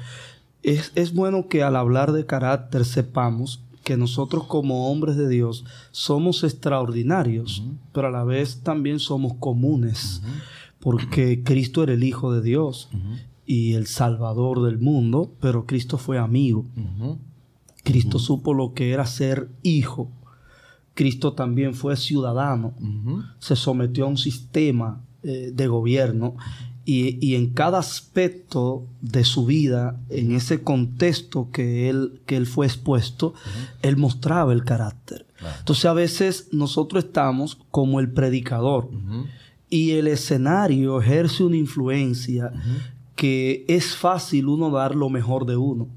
es, 0.63 0.91
es 0.95 1.13
bueno 1.13 1.47
que 1.47 1.63
al 1.63 1.75
hablar 1.75 2.11
de 2.11 2.25
carácter 2.25 2.85
sepamos 2.85 3.63
que 3.83 3.97
nosotros 3.97 4.43
como 4.43 4.91
hombres 4.91 5.15
de 5.17 5.27
Dios 5.27 5.65
somos 5.91 6.43
extraordinarios, 6.43 7.63
pero 7.91 8.07
a 8.07 8.11
la 8.11 8.23
vez 8.23 8.61
también 8.61 8.99
somos 8.99 9.33
comunes, 9.39 10.21
porque 10.79 11.43
Cristo 11.43 11.81
era 11.81 11.93
el 11.93 12.03
Hijo 12.03 12.31
de 12.31 12.41
Dios 12.41 12.89
y 13.45 13.73
el 13.73 13.87
Salvador 13.87 14.61
del 14.61 14.77
mundo, 14.77 15.33
pero 15.39 15.65
Cristo 15.65 15.97
fue 15.97 16.19
amigo. 16.19 16.65
Cristo 17.83 18.19
supo 18.19 18.53
lo 18.53 18.73
que 18.73 18.91
era 18.91 19.07
ser 19.07 19.49
hijo. 19.63 20.11
Cristo 20.93 21.33
también 21.33 21.73
fue 21.73 21.95
ciudadano. 21.95 22.75
Se 23.39 23.55
sometió 23.55 24.05
a 24.05 24.09
un 24.09 24.17
sistema 24.17 25.01
eh, 25.23 25.51
de 25.51 25.67
gobierno 25.67 26.35
y, 26.85 27.25
y 27.25 27.35
en 27.35 27.53
cada 27.53 27.79
aspecto 27.79 28.85
de 29.01 29.23
su 29.23 29.45
vida, 29.45 29.99
en 30.09 30.31
ese 30.31 30.61
contexto 30.63 31.49
que 31.51 31.89
él, 31.89 32.21
que 32.25 32.35
él 32.37 32.47
fue 32.47 32.65
expuesto, 32.65 33.33
él 33.81 33.97
mostraba 33.97 34.53
el 34.53 34.63
carácter. 34.63 35.25
Entonces 35.59 35.85
a 35.85 35.93
veces 35.93 36.49
nosotros 36.51 37.05
estamos 37.05 37.57
como 37.71 37.99
el 37.99 38.11
predicador 38.11 38.89
y 39.69 39.91
el 39.91 40.07
escenario 40.07 40.99
ejerce 40.99 41.43
una 41.43 41.57
influencia 41.57 42.51
que 43.15 43.65
es 43.67 43.95
fácil 43.95 44.47
uno 44.47 44.69
dar 44.71 44.95
lo 44.95 45.09
mejor 45.09 45.45
de 45.45 45.57
uno. 45.57 45.87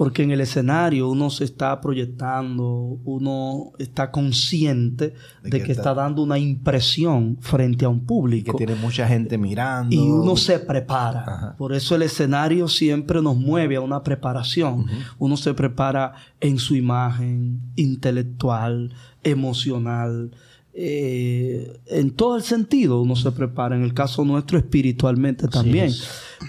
Porque 0.00 0.22
en 0.22 0.30
el 0.30 0.40
escenario 0.40 1.10
uno 1.10 1.28
se 1.28 1.44
está 1.44 1.78
proyectando, 1.78 2.98
uno 3.04 3.72
está 3.78 4.10
consciente 4.10 5.12
de, 5.42 5.50
De 5.50 5.58
que, 5.58 5.64
que 5.66 5.72
está... 5.72 5.90
está- 5.90 5.94
dando 5.94 6.22
una 6.22 6.38
impresión 6.38 7.36
frente 7.40 7.84
a 7.84 7.90
un 7.90 7.98
Y 7.98 8.00
que 8.00 8.06
público. 8.06 8.56
tiene 8.56 8.76
mucha 8.76 9.06
gente 9.06 9.36
mirando. 9.36 9.94
Y 9.94 9.98
uno 9.98 10.36
se 10.36 10.58
prepara. 10.58 11.24
Ajá. 11.26 11.54
Por 11.58 11.74
eso 11.74 11.94
el 11.96 12.00
escenario 12.02 12.66
siempre 12.66 13.20
nos 13.20 13.36
mueve 13.36 13.76
a 13.76 13.82
una 13.82 14.02
preparación. 14.02 14.86
Uno 15.18 15.36
se 15.36 15.52
prepara 15.52 16.14
en 16.40 16.58
su 16.58 16.74
imagen 16.76 17.60
intelectual, 17.76 18.94
emocional, 19.22 20.30
eh, 20.72 21.78
en 21.88 22.10
todo 22.12 22.36
el 22.36 22.42
sentido 22.42 23.02
uno 23.02 23.16
se 23.16 23.30
prepara, 23.32 23.76
en 23.76 23.82
el 23.82 23.92
caso 23.92 24.24
nuestro 24.24 24.56
espiritualmente 24.56 25.46
también. 25.46 25.92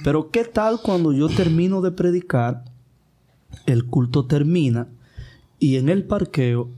Pero 0.05 0.29
¿qué 0.29 0.45
tal 0.45 0.79
cuando 0.81 1.11
yo 1.11 1.27
termino 1.27 1.81
de 1.81 1.91
predicar, 1.91 2.63
el 3.65 3.85
culto 3.85 4.25
termina 4.25 4.87
y 5.59 5.77
en 5.77 5.89
el 5.89 6.03
parqueo 6.03 6.69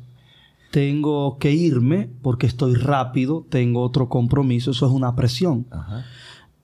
tengo 0.71 1.37
que 1.37 1.51
irme 1.51 2.09
porque 2.21 2.47
estoy 2.47 2.73
rápido, 2.73 3.45
tengo 3.49 3.81
otro 3.81 4.09
compromiso, 4.09 4.71
eso 4.71 4.87
es 4.87 4.91
una 4.91 5.15
presión. 5.15 5.67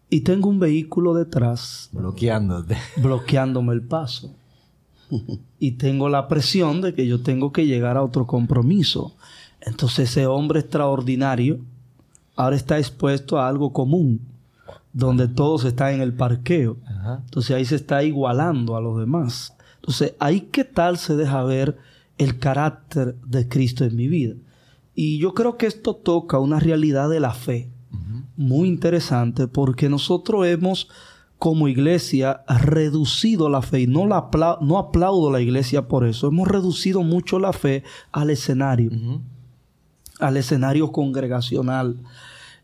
Y 0.10 0.22
tengo 0.22 0.50
un 0.50 0.58
vehículo 0.58 1.14
detrás. 1.14 1.90
Bloqueándote. 1.92 2.76
Bloqueándome 2.98 3.74
el 3.74 3.84
paso. 3.84 4.34
y 5.60 5.72
tengo 5.72 6.10
la 6.10 6.28
presión 6.28 6.82
de 6.82 6.94
que 6.94 7.06
yo 7.06 7.22
tengo 7.22 7.52
que 7.52 7.68
llegar 7.68 7.98
a 7.98 8.04
otro 8.04 8.26
compromiso. 8.26 9.16
Entonces 9.62 10.10
ese 10.10 10.26
hombre 10.26 10.62
extraordinario 10.62 11.60
ahora 12.36 12.56
está 12.56 12.78
expuesto 12.78 13.38
a 13.38 13.48
algo 13.48 13.74
común, 13.74 14.22
donde 14.92 15.28
todos 15.28 15.66
están 15.66 15.96
en 15.96 16.02
el 16.02 16.14
parqueo. 16.14 16.78
Entonces 17.26 17.56
ahí 17.56 17.66
se 17.66 17.76
está 17.76 18.02
igualando 18.04 18.76
a 18.76 18.82
los 18.82 18.98
demás. 19.00 19.54
Entonces 19.80 20.14
ahí 20.20 20.42
qué 20.52 20.64
tal 20.64 20.98
se 20.98 21.16
deja 21.16 21.44
ver 21.44 21.78
el 22.18 22.38
carácter 22.38 23.16
de 23.26 23.48
Cristo 23.48 23.86
en 23.86 23.96
mi 23.96 24.08
vida. 24.08 24.36
Y 24.94 25.18
yo 25.20 25.34
creo 25.34 25.58
que 25.58 25.66
esto 25.66 25.96
toca 25.96 26.40
una 26.40 26.60
realidad 26.60 27.10
de 27.10 27.20
la 27.20 27.34
fe 27.34 27.72
muy 28.36 28.68
interesante 28.68 29.48
porque 29.48 29.90
nosotros 29.90 30.46
hemos 30.48 30.88
como 31.38 31.70
iglesia 31.70 32.42
reducido 32.48 33.50
la 33.50 33.62
fe 33.62 33.82
y 33.82 33.88
no, 33.88 34.06
la 34.06 34.30
no 34.62 34.78
aplaudo 34.78 35.32
la 35.32 35.40
iglesia 35.40 35.88
por 35.88 36.06
eso. 36.06 36.28
Hemos 36.28 36.48
reducido 36.48 37.02
mucho 37.02 37.40
la 37.40 37.54
fe 37.54 37.84
al 38.12 38.30
escenario, 38.30 38.92
al 40.20 40.36
escenario 40.36 40.92
congregacional, 40.92 42.04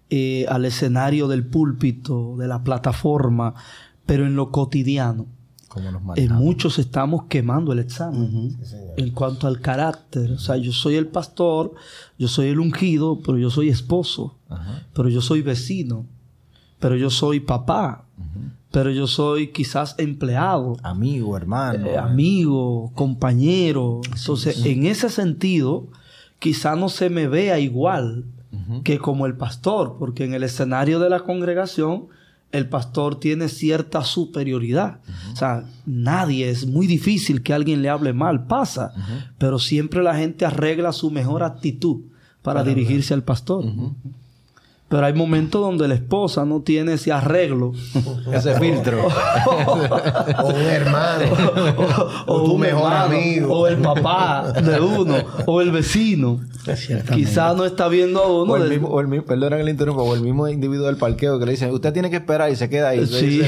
eh, 0.10 0.46
al 0.50 0.66
escenario 0.66 1.30
del 1.30 1.46
púlpito, 1.46 2.36
de 2.38 2.48
la 2.50 2.64
plataforma, 2.64 3.56
pero 4.06 4.26
en 4.26 4.36
lo 4.36 4.52
cotidiano 4.52 5.26
en 6.16 6.32
muchos 6.34 6.80
estamos 6.80 7.26
quemando 7.26 7.74
el 7.74 7.80
examen 7.80 8.58
en 8.98 9.12
cuanto 9.12 9.48
al 9.48 9.60
carácter. 9.60 10.32
O 10.32 10.40
sea, 10.40 10.58
yo 10.58 10.72
soy 10.72 10.96
el 10.96 11.08
pastor, 11.08 11.74
yo 12.18 12.28
soy 12.28 12.48
el 12.48 12.60
ungido, 12.60 13.20
pero 13.26 13.38
yo 13.38 13.50
soy 13.50 13.70
esposo, 13.70 14.38
pero 14.94 15.10
yo 15.10 15.22
soy 15.22 15.42
vecino, 15.42 16.06
pero 16.80 16.96
yo 16.96 17.10
soy 17.10 17.40
papá, 17.40 18.06
pero 18.72 18.92
yo 18.92 19.08
soy 19.08 19.52
quizás 19.52 19.96
empleado. 19.98 20.78
Amigo, 20.84 21.38
hermano. 21.38 21.88
Eh, 21.88 21.98
amigo, 21.98 22.92
compañero. 22.94 24.02
Entonces, 24.14 24.66
en 24.66 24.86
ese 24.86 25.10
sentido, 25.10 25.88
quizás 26.40 26.78
no 26.78 26.90
se 26.90 27.10
me 27.10 27.28
vea 27.28 27.60
igual 27.60 28.26
que 28.84 29.00
como 29.00 29.26
el 29.26 29.36
pastor, 29.36 29.98
porque 30.00 30.24
en 30.24 30.34
el 30.34 30.44
escenario 30.44 31.00
de 31.00 31.10
la 31.10 31.22
congregación 31.22 32.08
el 32.56 32.70
pastor 32.70 33.20
tiene 33.20 33.50
cierta 33.50 34.04
superioridad. 34.04 35.00
O 35.34 35.36
sea, 35.36 35.66
nadie, 35.86 36.50
es 36.50 36.66
muy 36.66 36.88
difícil 36.88 37.44
que 37.44 37.54
alguien 37.54 37.82
le 37.82 37.90
hable 37.90 38.14
mal, 38.14 38.48
pasa, 38.48 38.94
pero 39.38 39.60
siempre 39.60 40.02
la 40.04 40.16
gente 40.16 40.46
arregla 40.46 40.92
su 40.94 41.12
mejor 41.12 41.44
actitud 41.44 42.02
para 42.42 42.64
dirigirse 42.64 43.14
al 43.14 43.24
pastor. 43.24 43.66
Pero 44.88 45.04
hay 45.04 45.14
momentos 45.14 45.62
donde 45.62 45.88
la 45.88 45.96
esposa 45.96 46.46
no 46.46 46.62
tiene 46.62 46.94
ese 46.94 47.12
arreglo. 47.12 47.74
ese 48.32 48.60
filtro. 48.60 49.08
o 49.08 50.48
un 50.48 50.62
hermano. 50.62 51.26
O, 52.28 52.44
tu 52.44 52.58
mejor 52.58 52.94
amigo. 52.94 53.52
O 53.52 53.68
el 53.68 53.78
papá 53.78 54.52
de 54.52 54.80
uno. 54.80 55.16
O 55.48 55.60
el 55.62 55.72
vecino. 55.72 56.40
Quizás 57.14 57.56
no 57.56 57.66
está 57.66 57.88
viendo 57.88 58.22
a 58.22 58.28
uno. 58.28 58.54
O 58.54 58.58
el, 58.58 58.70
mismo, 58.70 58.88
o 58.90 59.02
el 59.02 59.08
mismo, 59.08 59.26
perdón 59.26 59.54
el 59.54 59.70
interrumpo, 59.70 60.04
o 60.04 60.16
el 60.16 60.22
mismo 60.22 60.48
individuo 60.48 60.86
del 60.86 60.98
parqueo 60.98 61.40
que 61.40 61.46
le 61.46 61.52
dice, 61.52 61.72
usted 61.72 61.92
tiene 61.92 62.12
que 62.12 62.18
esperar 62.18 62.52
y 62.52 62.56
se 62.56 62.70
queda 62.70 62.90
ahí. 62.90 63.06
Sí. 63.08 63.42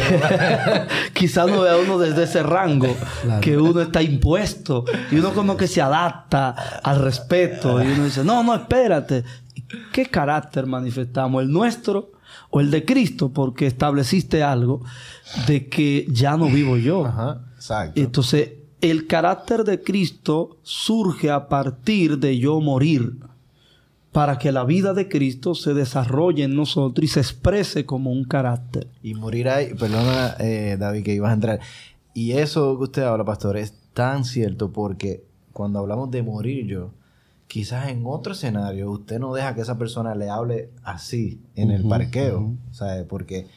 Quizás 1.14 1.48
no 1.48 1.62
vea 1.62 1.74
a 1.74 1.78
uno 1.78 2.00
desde 2.00 2.24
ese 2.24 2.42
rango. 2.42 2.96
Que 3.42 3.58
uno 3.58 3.82
está 3.82 4.02
impuesto. 4.02 4.86
Y 5.12 5.18
uno 5.18 5.34
como 5.34 5.56
que 5.56 5.68
se 5.68 5.82
adapta 5.82 6.50
al 6.84 7.00
respeto. 7.00 7.82
Y 7.84 7.88
uno 7.92 8.06
dice, 8.06 8.24
no, 8.24 8.42
no, 8.44 8.56
espérate. 8.56 9.24
¿Qué 9.92 10.06
carácter 10.06 10.66
manifestamos? 10.66 11.44
¿El 11.44 11.52
nuestro 11.52 12.12
o 12.50 12.62
el 12.62 12.72
de 12.72 12.86
Cristo? 12.86 13.30
Porque 13.30 13.68
estableciste 13.68 14.44
algo 14.44 14.82
de 15.48 15.68
que 15.68 16.06
ya 16.10 16.38
no 16.38 16.48
vivo 16.48 16.78
yo. 16.78 17.06
Ajá, 17.08 17.46
exacto. 17.56 18.00
Entonces, 18.00 18.52
el 18.82 19.08
carácter 19.08 19.64
de 19.64 19.82
Cristo 19.82 20.58
surge 20.62 21.32
a 21.32 21.48
partir 21.48 22.20
de 22.20 22.38
yo 22.38 22.62
morir 22.62 23.18
para 24.12 24.40
que 24.40 24.52
la 24.52 24.64
vida 24.64 24.94
de 24.94 25.10
Cristo 25.10 25.54
se 25.54 25.74
desarrolle 25.74 26.44
en 26.44 26.56
nosotros 26.56 27.04
y 27.04 27.08
se 27.08 27.20
exprese 27.20 27.86
como 27.86 28.12
un 28.12 28.24
carácter. 28.24 28.88
Y 29.04 29.14
morir 29.14 29.50
ahí, 29.50 29.74
perdona 29.74 30.36
eh, 30.40 30.76
David 30.80 31.04
que 31.04 31.14
ibas 31.14 31.32
a 31.32 31.34
entrar, 31.34 31.60
y 32.14 32.32
eso 32.32 32.78
que 32.78 32.84
usted 32.86 33.04
habla, 33.04 33.26
pastor, 33.26 33.58
es 33.58 33.76
tan 33.94 34.26
cierto 34.26 34.72
porque 34.72 35.24
cuando 35.54 35.78
hablamos 35.80 36.10
de 36.10 36.24
morir 36.24 36.66
yo, 36.66 36.92
quizás 37.48 37.90
en 37.90 38.04
otro 38.06 38.34
escenario 38.34 38.92
usted 38.92 39.20
no 39.20 39.34
deja 39.34 39.56
que 39.56 39.62
esa 39.62 39.78
persona 39.78 40.16
le 40.16 40.30
hable 40.30 40.70
así 40.84 41.42
en 41.56 41.72
el 41.72 41.88
parqueo, 41.88 42.54
¿sabe? 42.72 43.04
Porque 43.04 43.48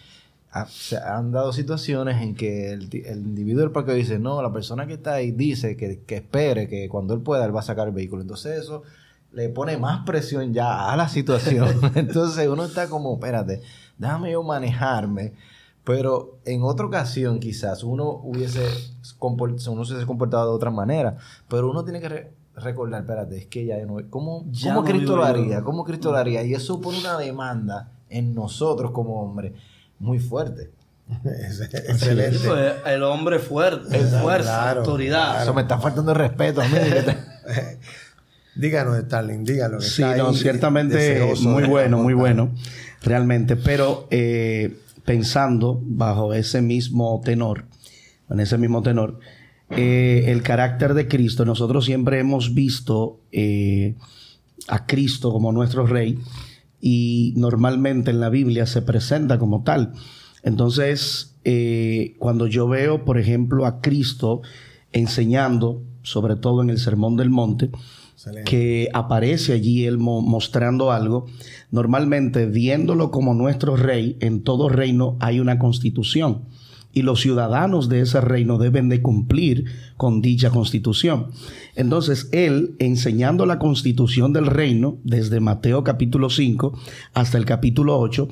se 0.69 0.97
han 0.97 1.31
dado 1.31 1.53
situaciones 1.53 2.21
en 2.23 2.35
que 2.35 2.73
el, 2.73 2.89
individuo 2.93 3.63
del 3.63 3.71
parqueo 3.71 3.95
dice, 3.95 4.19
no, 4.19 4.43
la 4.43 4.53
persona 4.53 4.87
que 4.87 4.95
está 4.95 5.15
ahí 5.15 5.31
dice 5.31 5.77
que, 5.77 6.03
espere, 6.09 6.69
que 6.69 6.89
cuando 6.89 7.15
él 7.15 7.21
pueda, 7.21 7.45
él 7.45 7.55
va 7.55 7.61
a 7.61 7.65
sacar 7.65 7.89
el 7.89 7.95
vehículo. 7.95 8.23
Entonces 8.23 8.61
eso 8.61 8.83
le 9.33 9.49
pone 9.49 9.77
más 9.77 10.05
presión 10.05 10.53
ya 10.53 10.91
a 10.91 10.97
la 10.97 11.09
situación. 11.09 11.81
Entonces 11.95 12.49
uno 12.49 12.65
está 12.65 12.89
como, 12.89 13.15
espérate, 13.15 13.61
déjame 13.99 14.33
yo 14.33 14.43
manejarme. 14.43 15.35
Pero 15.85 16.39
en 16.45 16.63
otra 16.63 16.87
ocasión 16.87 17.41
quizás 17.41 17.83
uno 17.83 18.21
hubiese, 18.23 18.67
uno 19.21 19.85
se 19.85 19.93
hubiese 19.93 20.07
comportado 20.07 20.51
de 20.51 20.57
otra 20.57 20.71
manera. 20.71 21.17
Pero 21.49 21.71
uno 21.71 21.85
tiene 21.85 22.01
que 22.01 22.40
recordar, 22.57 23.03
espérate, 23.03 23.39
es 23.39 23.47
que 23.47 23.67
ya 23.67 23.77
no... 23.87 23.97
¿Cómo, 24.11 24.47
¿cómo 24.63 24.85
Cristo 24.85 25.17
lo 25.17 25.25
haría? 25.25 25.63
¿Cómo 25.63 25.85
Cristo 25.85 26.13
lo 26.13 26.19
haría? 26.19 26.43
Y 26.45 26.55
eso 26.55 26.81
pone 26.81 26.99
una 26.99 27.17
demanda 27.19 27.93
en 28.09 28.35
nosotros 28.35 28.91
como 28.91 29.23
hombres 29.23 29.53
muy 29.99 30.19
fuerte. 30.19 30.71
Excelente. 31.25 32.39
Pues, 32.47 32.75
el 32.87 33.03
hombre 33.03 33.39
fuerte, 33.39 33.99
fuerza, 33.99 34.71
autoridad. 34.71 35.43
Eso 35.43 35.55
me 35.55 35.63
está 35.63 35.79
faltando 35.79 36.13
el 36.13 36.19
respeto 36.19 36.61
a 36.63 36.69
mí. 36.69 36.79
díganos, 38.55 38.99
Stalin, 38.99 39.45
díganos. 39.45 39.85
Sí, 39.85 40.03
no, 40.03 40.33
ciertamente 40.33 41.33
muy 41.43 41.65
bueno, 41.65 41.99
muy 41.99 42.15
bueno, 42.15 42.51
realmente. 43.03 43.57
Pero 43.57 44.07
eh, 44.11 44.79
pensando 45.05 45.81
bajo 45.83 46.33
ese 46.33 46.63
mismo 46.63 47.21
tenor, 47.25 47.65
en 48.29 48.41
ese 48.41 48.59
mismo 48.59 48.83
tenor, 48.83 49.19
eh, 49.71 50.25
el 50.27 50.43
carácter 50.43 50.95
de 50.95 51.07
Cristo, 51.07 51.45
nosotros 51.45 51.85
siempre 51.85 52.19
hemos 52.19 52.55
visto 52.55 53.21
eh, 53.31 53.95
a 54.67 54.87
Cristo 54.87 55.33
como 55.33 55.53
nuestro 55.53 55.87
rey 55.87 56.19
y 56.81 57.35
normalmente 57.37 58.11
en 58.11 58.21
la 58.21 58.31
Biblia 58.31 58.67
se 58.67 58.83
presenta 58.83 59.39
como 59.39 59.63
tal. 59.63 59.93
Entonces, 60.43 61.37
eh, 61.45 62.17
cuando 62.19 62.47
yo 62.49 62.67
veo, 62.67 63.05
por 63.05 63.19
ejemplo, 63.19 63.65
a 63.65 63.81
Cristo 63.81 64.43
enseñando, 64.93 65.83
sobre 66.03 66.35
todo 66.35 66.63
en 66.63 66.71
el 66.71 66.79
Sermón 66.79 67.17
del 67.17 67.31
Monte, 67.31 67.71
que 68.45 68.89
aparece 68.93 69.53
allí 69.55 69.87
él 69.87 69.97
mostrando 69.99 70.91
algo, 70.93 71.27
normalmente 71.71 72.47
viéndolo 72.47 73.11
como 73.11 73.35
nuestro 73.35 73.77
rey, 73.77 74.17
en 74.21 74.43
todo 74.43 74.69
reino 74.69 75.17
hay 75.21 75.41
una 75.41 75.59
constitución 75.59 76.45
y 76.93 77.03
los 77.03 77.21
ciudadanos 77.21 77.89
de 77.89 78.01
ese 78.01 78.21
reino 78.21 78.59
deben 78.59 78.89
de 78.89 79.01
cumplir 79.01 79.67
con 79.97 80.21
dicha 80.21 80.51
constitución. 80.51 81.29
Entonces, 81.77 82.29
él, 82.33 82.75
enseñando 82.79 83.47
la 83.47 83.59
constitución 83.59 84.33
del 84.33 84.47
reino, 84.47 84.99
desde 85.05 85.41
Mateo 85.41 85.85
capítulo 85.85 86.31
5 86.31 86.79
hasta 87.15 87.39
el 87.39 87.45
capítulo 87.45 87.99
8, 87.99 88.29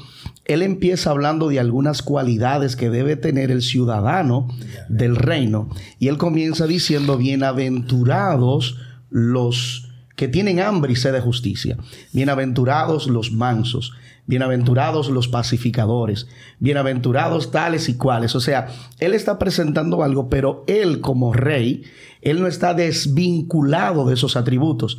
él 0.47 0.63
empieza 0.63 1.11
hablando 1.11 1.49
de 1.49 1.61
algunas 1.61 2.03
cualidades 2.03 2.75
que 2.75 2.91
debe 2.91 3.17
tener 3.17 3.51
el 3.51 3.63
ciudadano 3.63 4.49
del 4.89 5.17
reino. 5.17 5.69
Y 5.99 6.09
él 6.09 6.19
comienza 6.19 6.67
diciendo, 6.67 7.17
bienaventurados 7.17 8.77
los 9.11 9.88
que 10.19 10.27
tienen 10.27 10.59
hambre 10.59 10.93
y 10.93 10.97
sed 10.97 11.13
de 11.13 11.21
justicia, 11.21 11.77
bienaventurados 12.13 13.07
los 13.07 13.31
mansos 13.31 13.93
bienaventurados 14.27 15.09
los 15.09 15.27
pacificadores, 15.27 16.27
bienaventurados 16.59 17.51
tales 17.51 17.89
y 17.89 17.97
cuales. 17.97 18.35
O 18.37 18.41
sea, 18.41 18.69
él 19.01 19.15
está 19.15 19.39
presentando 19.39 20.03
algo, 20.03 20.29
pero 20.29 20.65
él 20.67 21.01
como 21.01 21.33
rey, 21.33 21.85
él 22.21 22.43
no 22.43 22.47
está 22.47 22.75
desvinculado 22.75 24.07
de 24.07 24.15
esos 24.15 24.37
atributos. 24.37 24.99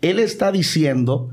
Él 0.00 0.18
está 0.18 0.50
diciendo 0.50 1.28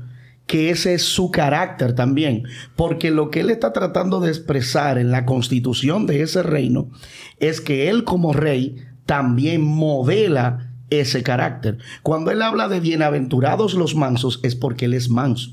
que 0.46 0.68
ese 0.68 0.92
es 0.92 1.04
su 1.04 1.30
carácter 1.30 1.94
también, 1.94 2.42
porque 2.76 3.10
lo 3.10 3.30
que 3.30 3.40
él 3.40 3.48
está 3.48 3.72
tratando 3.72 4.20
de 4.20 4.28
expresar 4.28 4.98
en 4.98 5.10
la 5.10 5.24
constitución 5.24 6.06
de 6.06 6.20
ese 6.20 6.42
reino 6.42 6.90
es 7.38 7.62
que 7.62 7.88
él 7.88 8.04
como 8.04 8.34
rey 8.34 8.76
también 9.06 9.62
modela 9.62 10.67
ese 10.90 11.22
carácter. 11.22 11.78
Cuando 12.02 12.30
él 12.30 12.42
habla 12.42 12.68
de 12.68 12.80
bienaventurados 12.80 13.74
los 13.74 13.94
mansos 13.94 14.40
es 14.42 14.54
porque 14.54 14.86
él 14.86 14.94
es 14.94 15.08
manso. 15.08 15.52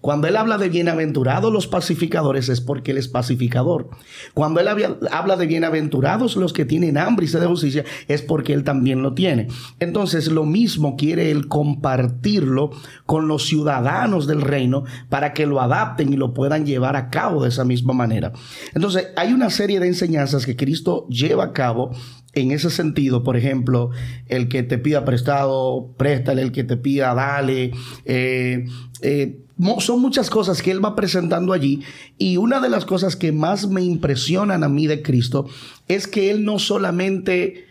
Cuando 0.00 0.28
él 0.28 0.36
habla 0.36 0.58
de 0.58 0.68
bienaventurados 0.68 1.52
los 1.52 1.66
pacificadores 1.66 2.48
es 2.48 2.60
porque 2.60 2.92
él 2.92 2.98
es 2.98 3.08
pacificador. 3.08 3.90
Cuando 4.34 4.60
él 4.60 4.68
habla 5.10 5.36
de 5.36 5.46
bienaventurados 5.46 6.36
los 6.36 6.52
que 6.52 6.64
tienen 6.64 6.98
hambre 6.98 7.26
y 7.26 7.28
sed 7.28 7.40
de 7.40 7.46
justicia 7.46 7.84
es 8.06 8.22
porque 8.22 8.52
él 8.52 8.64
también 8.64 9.02
lo 9.02 9.14
tiene. 9.14 9.48
Entonces 9.80 10.28
lo 10.28 10.44
mismo 10.44 10.96
quiere 10.96 11.30
él 11.30 11.48
compartirlo 11.48 12.70
con 13.06 13.28
los 13.28 13.46
ciudadanos 13.46 14.26
del 14.26 14.40
reino 14.40 14.84
para 15.08 15.32
que 15.32 15.46
lo 15.46 15.60
adapten 15.60 16.12
y 16.12 16.16
lo 16.16 16.32
puedan 16.34 16.64
llevar 16.64 16.96
a 16.96 17.10
cabo 17.10 17.42
de 17.42 17.50
esa 17.50 17.64
misma 17.64 17.92
manera. 17.92 18.32
Entonces 18.74 19.08
hay 19.16 19.32
una 19.32 19.50
serie 19.50 19.80
de 19.80 19.88
enseñanzas 19.88 20.46
que 20.46 20.56
Cristo 20.56 21.06
lleva 21.08 21.44
a 21.44 21.52
cabo 21.52 21.90
en 22.34 22.50
ese 22.50 22.70
sentido, 22.70 23.24
por 23.24 23.36
ejemplo, 23.36 23.90
el 24.26 24.48
que 24.48 24.62
te 24.62 24.78
pida 24.78 25.04
prestado, 25.04 25.90
préstale, 25.96 26.42
el 26.42 26.52
que 26.52 26.64
te 26.64 26.76
pida, 26.76 27.14
dale. 27.14 27.72
Eh, 28.04 28.66
eh, 29.02 29.38
son 29.78 30.00
muchas 30.00 30.30
cosas 30.30 30.62
que 30.62 30.70
él 30.70 30.84
va 30.84 30.94
presentando 30.94 31.52
allí 31.52 31.82
y 32.16 32.36
una 32.36 32.60
de 32.60 32.68
las 32.68 32.84
cosas 32.84 33.16
que 33.16 33.32
más 33.32 33.68
me 33.68 33.82
impresionan 33.82 34.62
a 34.62 34.68
mí 34.68 34.86
de 34.86 35.02
Cristo 35.02 35.46
es 35.88 36.06
que 36.06 36.30
él 36.30 36.44
no 36.44 36.58
solamente 36.58 37.66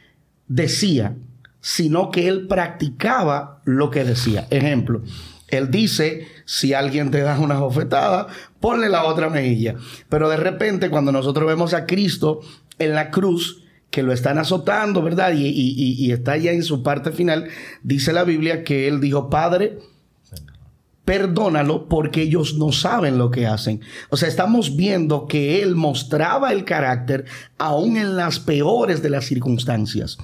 decía, 0.48 1.16
sino 1.62 2.12
que 2.12 2.28
él 2.28 2.48
practicaba 2.48 3.62
lo 3.64 3.90
que 3.90 4.04
decía. 4.04 4.48
Ejemplo, 4.50 5.02
él 5.48 5.72
dice, 5.72 6.28
si 6.46 6.74
alguien 6.74 7.10
te 7.12 7.22
da 7.22 7.40
una 7.40 7.60
bofetada, 7.60 8.28
ponle 8.60 8.90
la 8.90 9.06
otra 9.06 9.30
mejilla. 9.30 9.76
Pero 10.10 10.30
de 10.30 10.38
repente 10.38 10.90
cuando 10.90 11.12
nosotros 11.12 11.48
vemos 11.48 11.74
a 11.74 11.86
Cristo 11.86 12.42
en 12.80 12.94
la 12.94 13.12
cruz, 13.12 13.64
que 13.90 14.04
lo 14.04 14.14
están 14.14 14.38
azotando, 14.38 15.02
¿verdad? 15.02 15.34
Y, 15.36 16.12
está 16.12 16.38
ya 16.38 16.52
en 16.52 16.64
su 16.64 16.84
parte 16.84 17.12
final, 17.12 17.48
dice 17.84 18.14
la 18.14 18.24
Biblia 18.24 18.64
que 18.64 18.88
él 18.88 19.00
dijo, 19.00 19.30
Padre, 19.30 19.80
perdónalo 21.06 21.88
porque 21.88 22.24
ellos 22.24 22.58
no 22.58 22.72
saben 22.72 23.18
lo 23.18 23.32
que 23.32 23.48
hacen. 23.48 23.82
O 24.10 24.18
sea, 24.18 24.28
estamos 24.28 24.76
viendo 24.76 25.26
que 25.26 25.62
él 25.62 25.76
mostraba 25.76 26.52
el 26.52 26.66
carácter 26.66 27.26
aún 27.58 27.98
en 27.98 28.18
las 28.18 28.40
peores 28.40 29.02
de 29.02 29.10
las 29.10 29.26
circunstancias. 29.26 30.18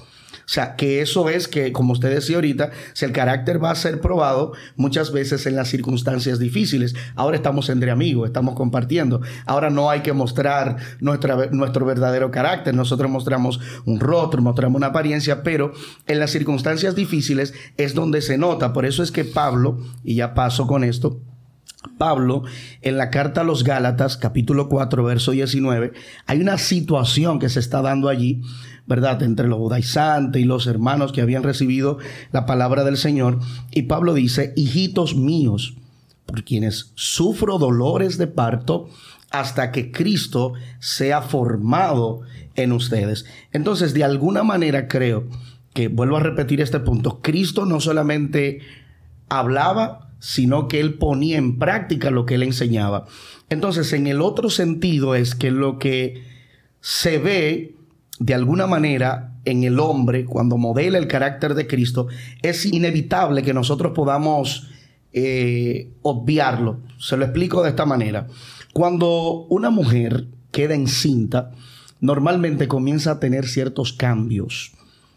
O 0.44 0.48
sea, 0.48 0.76
que 0.76 1.00
eso 1.00 1.28
es 1.30 1.48
que, 1.48 1.72
como 1.72 1.92
usted 1.92 2.14
decía 2.14 2.36
ahorita, 2.36 2.70
si 2.92 3.04
el 3.04 3.12
carácter 3.12 3.62
va 3.62 3.70
a 3.70 3.74
ser 3.74 4.00
probado 4.00 4.52
muchas 4.76 5.10
veces 5.10 5.46
en 5.46 5.56
las 5.56 5.68
circunstancias 5.68 6.38
difíciles. 6.38 6.94
Ahora 7.14 7.36
estamos 7.36 7.70
entre 7.70 7.90
amigos, 7.90 8.26
estamos 8.26 8.54
compartiendo. 8.54 9.22
Ahora 9.46 9.70
no 9.70 9.90
hay 9.90 10.00
que 10.00 10.12
mostrar 10.12 10.76
nuestro 11.00 11.86
verdadero 11.86 12.30
carácter. 12.30 12.74
Nosotros 12.74 13.10
mostramos 13.10 13.58
un 13.86 14.00
rostro, 14.00 14.42
mostramos 14.42 14.76
una 14.76 14.88
apariencia, 14.88 15.42
pero 15.42 15.72
en 16.06 16.20
las 16.20 16.30
circunstancias 16.30 16.94
difíciles 16.94 17.54
es 17.76 17.94
donde 17.94 18.20
se 18.20 18.36
nota. 18.36 18.72
Por 18.72 18.84
eso 18.84 19.02
es 19.02 19.10
que 19.10 19.24
Pablo, 19.24 19.78
y 20.02 20.16
ya 20.16 20.34
paso 20.34 20.66
con 20.66 20.84
esto, 20.84 21.20
Pablo, 21.98 22.44
en 22.82 22.96
la 22.96 23.10
carta 23.10 23.42
a 23.42 23.44
los 23.44 23.62
Gálatas, 23.62 24.16
capítulo 24.16 24.68
4, 24.68 25.04
verso 25.04 25.32
19, 25.32 25.92
hay 26.26 26.40
una 26.40 26.58
situación 26.58 27.38
que 27.38 27.48
se 27.48 27.60
está 27.60 27.82
dando 27.82 28.08
allí 28.08 28.42
¿verdad? 28.86 29.22
Entre 29.22 29.48
los 29.48 29.58
judaizantes 29.58 30.42
y 30.42 30.44
los 30.44 30.66
hermanos 30.66 31.12
que 31.12 31.22
habían 31.22 31.42
recibido 31.42 31.98
la 32.32 32.46
palabra 32.46 32.84
del 32.84 32.96
Señor. 32.96 33.38
Y 33.70 33.82
Pablo 33.82 34.14
dice, 34.14 34.52
hijitos 34.56 35.16
míos, 35.16 35.74
por 36.26 36.44
quienes 36.44 36.92
sufro 36.94 37.58
dolores 37.58 38.18
de 38.18 38.26
parto 38.26 38.88
hasta 39.30 39.72
que 39.72 39.90
Cristo 39.90 40.52
sea 40.78 41.22
formado 41.22 42.22
en 42.54 42.72
ustedes. 42.72 43.26
Entonces, 43.52 43.94
de 43.94 44.04
alguna 44.04 44.42
manera 44.42 44.86
creo 44.88 45.26
que, 45.72 45.88
vuelvo 45.88 46.16
a 46.16 46.20
repetir 46.20 46.60
este 46.60 46.80
punto, 46.80 47.20
Cristo 47.20 47.66
no 47.66 47.80
solamente 47.80 48.60
hablaba, 49.28 50.12
sino 50.20 50.68
que 50.68 50.80
él 50.80 50.94
ponía 50.94 51.36
en 51.36 51.58
práctica 51.58 52.10
lo 52.10 52.26
que 52.26 52.36
él 52.36 52.44
enseñaba. 52.44 53.06
Entonces, 53.50 53.92
en 53.92 54.06
el 54.06 54.22
otro 54.22 54.50
sentido 54.50 55.14
es 55.14 55.34
que 55.34 55.50
lo 55.50 55.78
que 55.78 56.22
se 56.80 57.18
ve 57.18 57.74
de 58.18 58.34
alguna 58.34 58.66
manera 58.66 59.34
en 59.44 59.64
el 59.64 59.80
hombre, 59.80 60.24
cuando 60.24 60.56
modela 60.56 60.98
el 60.98 61.08
carácter 61.08 61.54
de 61.54 61.66
Cristo, 61.66 62.06
es 62.42 62.64
inevitable 62.64 63.42
que 63.42 63.54
nosotros 63.54 63.92
podamos 63.94 64.68
eh, 65.12 65.92
obviarlo. 66.02 66.80
Se 66.98 67.16
lo 67.16 67.24
explico 67.24 67.62
de 67.62 67.70
esta 67.70 67.86
manera. 67.86 68.26
Cuando 68.72 69.46
una 69.48 69.70
mujer 69.70 70.26
queda 70.50 70.74
encinta, 70.74 71.52
normalmente 72.00 72.68
comienza 72.68 73.12
a 73.12 73.20
tener 73.20 73.46
ciertos 73.46 73.92
cambios. 73.92 74.72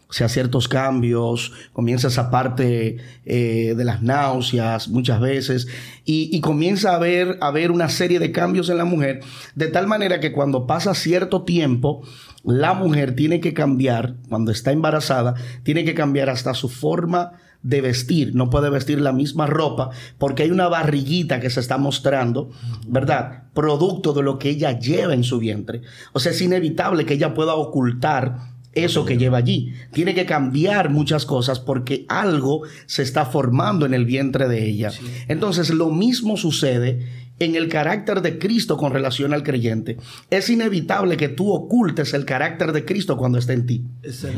O 0.08 0.12
sea, 0.14 0.28
ciertos 0.30 0.68
cambios, 0.68 1.52
comienza 1.74 2.08
esa 2.08 2.30
parte 2.30 2.96
eh, 3.26 3.74
de 3.76 3.84
las 3.84 4.00
náuseas 4.02 4.88
muchas 4.88 5.20
veces 5.20 5.68
y, 6.06 6.40
comienza 6.40 6.92
a 6.92 6.96
haber, 6.96 7.36
a 7.42 7.48
haber 7.48 7.70
una 7.70 7.90
serie 7.90 8.18
de 8.18 8.32
cambios 8.32 8.70
en 8.70 8.78
la 8.78 8.86
mujer, 8.86 9.20
de 9.54 9.66
tal 9.66 9.86
manera 9.86 10.18
que 10.18 10.32
cuando 10.32 10.66
pasa 10.66 10.94
cierto 10.94 11.42
tiempo, 11.42 12.02
la 12.44 12.74
mujer 12.74 13.14
tiene 13.14 13.40
que 13.40 13.54
cambiar, 13.54 14.14
cuando 14.28 14.52
está 14.52 14.72
embarazada, 14.72 15.34
tiene 15.62 15.84
que 15.84 15.94
cambiar 15.94 16.30
hasta 16.30 16.54
su 16.54 16.68
forma 16.68 17.32
de 17.62 17.80
vestir. 17.80 18.34
No 18.34 18.50
puede 18.50 18.70
vestir 18.70 19.00
la 19.00 19.12
misma 19.12 19.46
ropa 19.46 19.90
porque 20.18 20.44
hay 20.44 20.50
una 20.50 20.68
barriguita 20.68 21.40
que 21.40 21.50
se 21.50 21.60
está 21.60 21.78
mostrando, 21.78 22.50
¿verdad? 22.86 23.44
Producto 23.54 24.12
de 24.12 24.22
lo 24.22 24.38
que 24.38 24.50
ella 24.50 24.78
lleva 24.78 25.14
en 25.14 25.24
su 25.24 25.38
vientre. 25.38 25.82
O 26.12 26.20
sea, 26.20 26.32
es 26.32 26.40
inevitable 26.40 27.04
que 27.04 27.14
ella 27.14 27.34
pueda 27.34 27.54
ocultar 27.54 28.56
eso 28.72 29.04
que 29.04 29.18
lleva 29.18 29.38
allí. 29.38 29.74
Tiene 29.92 30.14
que 30.14 30.26
cambiar 30.26 30.90
muchas 30.90 31.26
cosas 31.26 31.58
porque 31.58 32.06
algo 32.08 32.62
se 32.86 33.02
está 33.02 33.26
formando 33.26 33.86
en 33.86 33.94
el 33.94 34.04
vientre 34.04 34.48
de 34.48 34.68
ella. 34.68 34.92
Entonces, 35.26 35.70
lo 35.70 35.90
mismo 35.90 36.36
sucede 36.36 37.27
en 37.38 37.54
el 37.54 37.68
carácter 37.68 38.20
de 38.22 38.38
Cristo 38.38 38.76
con 38.76 38.92
relación 38.92 39.32
al 39.32 39.42
creyente. 39.42 39.96
Es 40.30 40.50
inevitable 40.50 41.16
que 41.16 41.28
tú 41.28 41.52
ocultes 41.52 42.14
el 42.14 42.24
carácter 42.24 42.72
de 42.72 42.84
Cristo 42.84 43.16
cuando 43.16 43.38
esté 43.38 43.52
en 43.52 43.66
ti. 43.66 43.84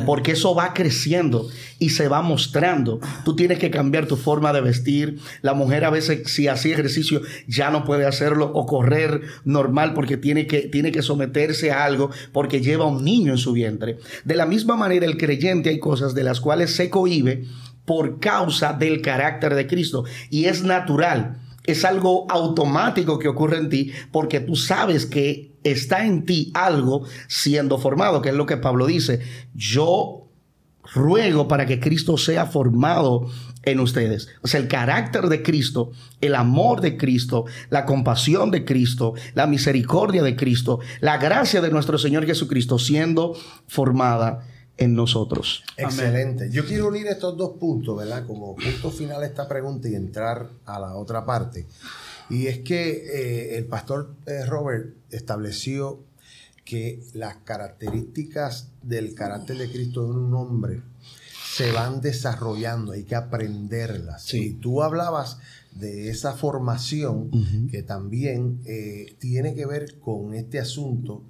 Porque 0.06 0.32
eso 0.32 0.54
va 0.54 0.74
creciendo 0.74 1.48
y 1.78 1.90
se 1.90 2.08
va 2.08 2.22
mostrando. 2.22 3.00
Tú 3.24 3.36
tienes 3.36 3.58
que 3.58 3.70
cambiar 3.70 4.06
tu 4.06 4.16
forma 4.16 4.52
de 4.52 4.60
vestir. 4.60 5.18
La 5.42 5.54
mujer 5.54 5.84
a 5.84 5.90
veces 5.90 6.30
si 6.30 6.48
hacía 6.48 6.74
ejercicio 6.74 7.22
ya 7.46 7.70
no 7.70 7.84
puede 7.84 8.06
hacerlo 8.06 8.50
o 8.54 8.66
correr 8.66 9.22
normal 9.44 9.94
porque 9.94 10.16
tiene 10.16 10.46
que, 10.46 10.62
tiene 10.62 10.92
que 10.92 11.02
someterse 11.02 11.70
a 11.70 11.84
algo 11.84 12.10
porque 12.32 12.60
lleva 12.60 12.86
un 12.86 13.04
niño 13.04 13.32
en 13.32 13.38
su 13.38 13.52
vientre. 13.52 13.98
De 14.24 14.36
la 14.36 14.46
misma 14.46 14.76
manera 14.76 15.06
el 15.06 15.16
creyente 15.16 15.70
hay 15.70 15.78
cosas 15.78 16.14
de 16.14 16.24
las 16.24 16.40
cuales 16.40 16.74
se 16.74 16.90
cohibe 16.90 17.44
por 17.84 18.20
causa 18.20 18.72
del 18.72 19.00
carácter 19.00 19.54
de 19.54 19.66
Cristo. 19.66 20.04
Y 20.28 20.44
es 20.44 20.62
natural 20.62 21.38
es 21.64 21.84
algo 21.84 22.26
automático 22.30 23.18
que 23.18 23.28
ocurre 23.28 23.58
en 23.58 23.68
ti 23.68 23.92
porque 24.12 24.40
tú 24.40 24.56
sabes 24.56 25.06
que 25.06 25.52
está 25.62 26.04
en 26.04 26.24
ti 26.24 26.50
algo 26.54 27.04
siendo 27.28 27.78
formado, 27.78 28.22
que 28.22 28.30
es 28.30 28.34
lo 28.34 28.46
que 28.46 28.56
Pablo 28.56 28.86
dice. 28.86 29.20
Yo 29.54 30.28
ruego 30.94 31.48
para 31.48 31.66
que 31.66 31.80
Cristo 31.80 32.16
sea 32.16 32.46
formado 32.46 33.28
en 33.62 33.80
ustedes. 33.80 34.28
O 34.42 34.48
sea, 34.48 34.60
el 34.60 34.68
carácter 34.68 35.28
de 35.28 35.42
Cristo, 35.42 35.92
el 36.20 36.34
amor 36.34 36.80
de 36.80 36.96
Cristo, 36.96 37.44
la 37.68 37.84
compasión 37.84 38.50
de 38.50 38.64
Cristo, 38.64 39.14
la 39.34 39.46
misericordia 39.46 40.22
de 40.22 40.36
Cristo, 40.36 40.80
la 41.00 41.18
gracia 41.18 41.60
de 41.60 41.70
nuestro 41.70 41.98
Señor 41.98 42.24
Jesucristo 42.26 42.78
siendo 42.78 43.36
formada 43.66 44.46
en 44.80 44.94
nosotros. 44.94 45.62
Excelente. 45.76 46.50
Yo 46.50 46.64
quiero 46.64 46.88
unir 46.88 47.06
estos 47.06 47.36
dos 47.36 47.58
puntos, 47.58 47.98
¿verdad? 47.98 48.26
Como 48.26 48.56
punto 48.56 48.90
final 48.90 49.22
a 49.22 49.26
esta 49.26 49.46
pregunta 49.46 49.88
y 49.88 49.94
entrar 49.94 50.48
a 50.64 50.80
la 50.80 50.94
otra 50.96 51.24
parte. 51.26 51.66
Y 52.30 52.46
es 52.46 52.60
que 52.60 52.90
eh, 52.90 53.58
el 53.58 53.66
pastor 53.66 54.14
eh, 54.24 54.46
Robert 54.46 54.94
estableció 55.10 56.00
que 56.64 57.02
las 57.12 57.36
características 57.44 58.68
del 58.82 59.14
carácter 59.14 59.58
de 59.58 59.70
Cristo 59.70 60.06
en 60.06 60.16
un 60.16 60.34
hombre 60.34 60.80
se 61.54 61.72
van 61.72 62.00
desarrollando, 62.00 62.92
hay 62.92 63.04
que 63.04 63.16
aprenderlas. 63.16 64.32
Y 64.32 64.54
tú 64.54 64.82
hablabas 64.82 65.38
de 65.72 66.08
esa 66.08 66.32
formación 66.32 67.68
que 67.70 67.82
también 67.82 68.60
eh, 68.64 69.14
tiene 69.18 69.54
que 69.54 69.66
ver 69.66 69.98
con 69.98 70.34
este 70.34 70.58
asunto 70.58 71.22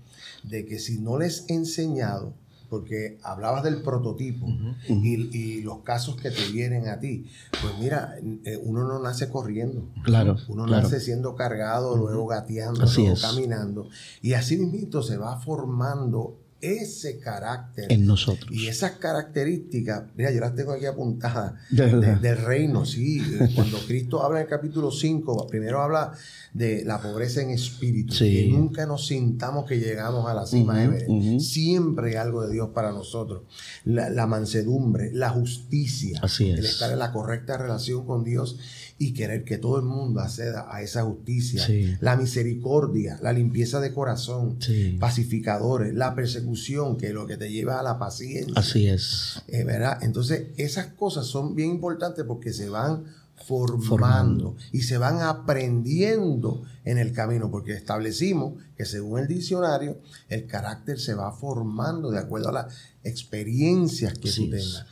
de 0.45 0.67
que 0.67 0.79
si 0.79 0.99
no 0.99 1.19
les 1.19 1.47
he 1.49 1.55
enseñado 1.55 2.35
porque 2.71 3.19
hablabas 3.23 3.65
del 3.65 3.83
prototipo 3.83 4.47
y, 4.89 5.61
los 5.61 5.81
casos 5.81 6.17
que 6.17 6.31
te 6.31 6.47
vienen 6.53 6.89
a 6.89 7.01
ti. 7.01 7.27
Pues 7.61 7.75
mira, 7.79 8.17
eh, 8.45 8.59
uno 8.63 8.85
no 8.85 9.01
nace 9.01 9.29
corriendo. 9.29 9.89
Claro. 10.05 10.37
Uno 10.49 10.67
nace 10.67 11.01
siendo 11.01 11.35
cargado, 11.35 11.97
luego 11.97 12.27
gateando, 12.27 12.87
luego 12.87 13.21
caminando. 13.21 13.89
Y 14.23 14.35
así 14.35 14.57
mismo 14.57 15.03
se 15.03 15.17
va 15.17 15.39
formando 15.41 16.40
ese 16.61 17.19
carácter. 17.19 17.91
En 17.91 18.07
nosotros. 18.07 18.51
Y 18.53 18.69
esas 18.69 18.93
características, 18.93 20.05
mira, 20.17 20.31
yo 20.31 20.41
las 20.41 20.55
tengo 20.55 20.73
aquí 20.73 20.87
apuntadas 20.87 21.55
De 21.71 22.17
del 22.17 22.37
reino, 22.39 22.85
sí. 22.85 23.23
Cuando 23.55 23.79
Cristo 23.87 24.23
habla 24.23 24.41
en 24.41 24.45
el 24.45 24.51
capítulo 24.51 24.91
5, 24.91 25.47
primero 25.49 25.81
habla 25.81 26.13
de 26.53 26.85
la 26.85 27.01
pobreza 27.01 27.43
en 27.43 27.51
espíritu. 27.51 28.15
Sí. 28.15 28.33
Que 28.33 28.49
nunca 28.49 28.87
nos 28.87 29.07
sintamos 29.07 29.67
que 29.67 29.79
llegamos 29.79 30.29
a 30.29 30.35
la 30.35 30.47
cima 30.47 30.83
Everest. 30.83 31.09
Siempre 31.41 32.11
hay 32.11 32.17
algo 32.17 32.47
de 32.47 32.53
Dios 32.53 32.71
para 32.75 32.93
nosotros. 32.93 33.43
La, 33.85 34.11
la 34.11 34.27
mansedumbre, 34.27 35.11
la 35.13 35.31
justicia. 35.31 36.21
Así 36.23 36.51
es. 36.51 36.59
El 36.59 36.65
estar 36.67 36.91
en 36.91 36.99
la 36.99 37.13
correcta 37.13 37.57
relación 37.57 38.05
con 38.07 38.25
Dios 38.25 38.59
y 39.03 39.15
querer 39.15 39.45
que 39.45 39.57
todo 39.57 39.79
el 39.79 39.87
mundo 39.87 40.21
acceda 40.21 40.67
a 40.71 40.83
esa 40.83 41.05
justicia. 41.05 41.65
Sí. 41.67 41.97
La 42.01 42.17
misericordia, 42.17 43.19
la 43.23 43.33
limpieza 43.33 43.81
de 43.81 43.95
corazón, 43.95 44.57
Sí. 44.61 44.99
pacificadores, 45.01 45.95
la 45.95 46.15
persecución, 46.15 46.99
que 46.99 47.07
es 47.07 47.15
lo 47.15 47.27
que 47.27 47.39
te 47.39 47.51
lleva 47.51 47.81
a 47.81 47.83
la 47.83 47.99
paciencia. 47.99 48.53
Así 48.57 48.87
es. 48.89 49.43
Eh, 49.49 49.65
¿verdad? 49.65 49.99
Entonces, 50.03 50.49
esas 50.59 50.89
cosas 50.89 51.27
son 51.27 51.55
bien 51.55 51.71
importantes 51.71 52.27
porque 52.27 52.53
se 52.53 52.69
van 52.69 53.05
formando, 53.43 53.87
Formando. 53.87 54.57
y 54.71 54.83
se 54.83 54.99
van 54.99 55.23
aprendiendo 55.23 56.63
en 56.85 56.99
el 56.99 57.13
camino, 57.13 57.51
porque 57.51 57.73
establecimos 57.73 58.63
que 58.77 58.85
según 58.85 59.19
el 59.21 59.29
diccionario, 59.29 59.99
el 60.29 60.47
carácter 60.47 61.01
se 61.01 61.15
va 61.15 61.33
formando 61.33 62.11
de 62.11 62.19
acuerdo 62.19 62.51
a 62.51 62.53
las 62.53 62.75
experiencias 63.03 64.13
que 64.19 64.29
Así 64.29 64.51
tú 64.51 64.57
es. 64.57 64.83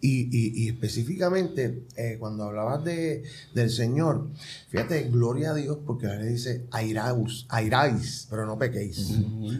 Y, 0.00 0.28
y- 0.30 0.52
y 0.64 0.68
específicamente, 0.68 1.82
eh, 1.96 2.16
cuando 2.20 2.44
hablabas 2.44 2.84
de, 2.84 3.24
del 3.52 3.68
Señor, 3.68 4.28
fíjate, 4.68 5.08
gloria 5.10 5.50
a 5.50 5.54
Dios, 5.54 5.78
porque 5.84 6.06
Biblia 6.06 6.24
dice 6.30 6.66
airaus, 6.70 7.46
airáis, 7.48 8.28
pero 8.30 8.46
no 8.46 8.56
pequéis. 8.56 9.10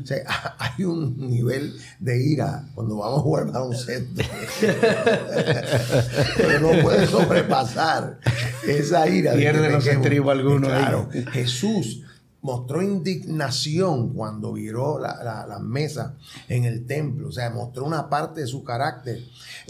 O 0.01 0.07
sea, 0.07 0.23
hay 0.59 0.85
un 0.85 1.17
nivel 1.29 1.75
de 1.99 2.23
ira 2.25 2.69
cuando 2.77 2.99
vamos 2.99 3.19
a 3.19 3.23
jugar 3.23 3.51
baloncesto. 3.51 4.23
pero 6.37 6.61
no 6.61 6.83
puede 6.83 7.07
sobrepasar 7.07 8.21
esa 8.67 9.09
ira. 9.09 9.33
de 9.33 9.39
Pierde 9.39 9.71
los 9.71 9.87
estribos 9.87 10.33
algunos. 10.33 10.69
Claro, 10.71 11.09
Jesús 11.33 12.03
mostró 12.41 12.83
indignación 12.83 14.13
cuando 14.15 14.53
viró 14.53 14.99
la, 14.99 15.23
la, 15.25 15.47
la 15.47 15.59
mesa 15.59 16.17
en 16.49 16.65
el 16.65 16.87
templo. 16.87 17.29
O 17.29 17.33
sea, 17.33 17.51
mostró 17.51 17.85
una 17.85 18.09
parte 18.09 18.41
de 18.43 18.47
su 18.47 18.63
carácter. 18.65 19.21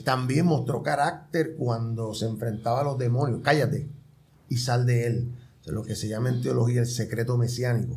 También 0.04 0.46
mostró 0.46 0.83
carácter 0.83 1.54
cuando 1.57 2.14
se 2.14 2.26
enfrentaba 2.26 2.81
a 2.81 2.85
los 2.85 2.98
demonios. 2.98 3.40
Cállate 3.42 3.88
y 4.48 4.57
sal 4.59 4.87
de 4.87 5.07
él. 5.07 5.33
Lo 5.66 5.83
que 5.83 5.94
se 5.96 6.09
llama 6.09 6.31
en 6.31 6.40
teología 6.40 6.81
el 6.81 6.87
secreto 6.87 7.37
mesiánico. 7.37 7.94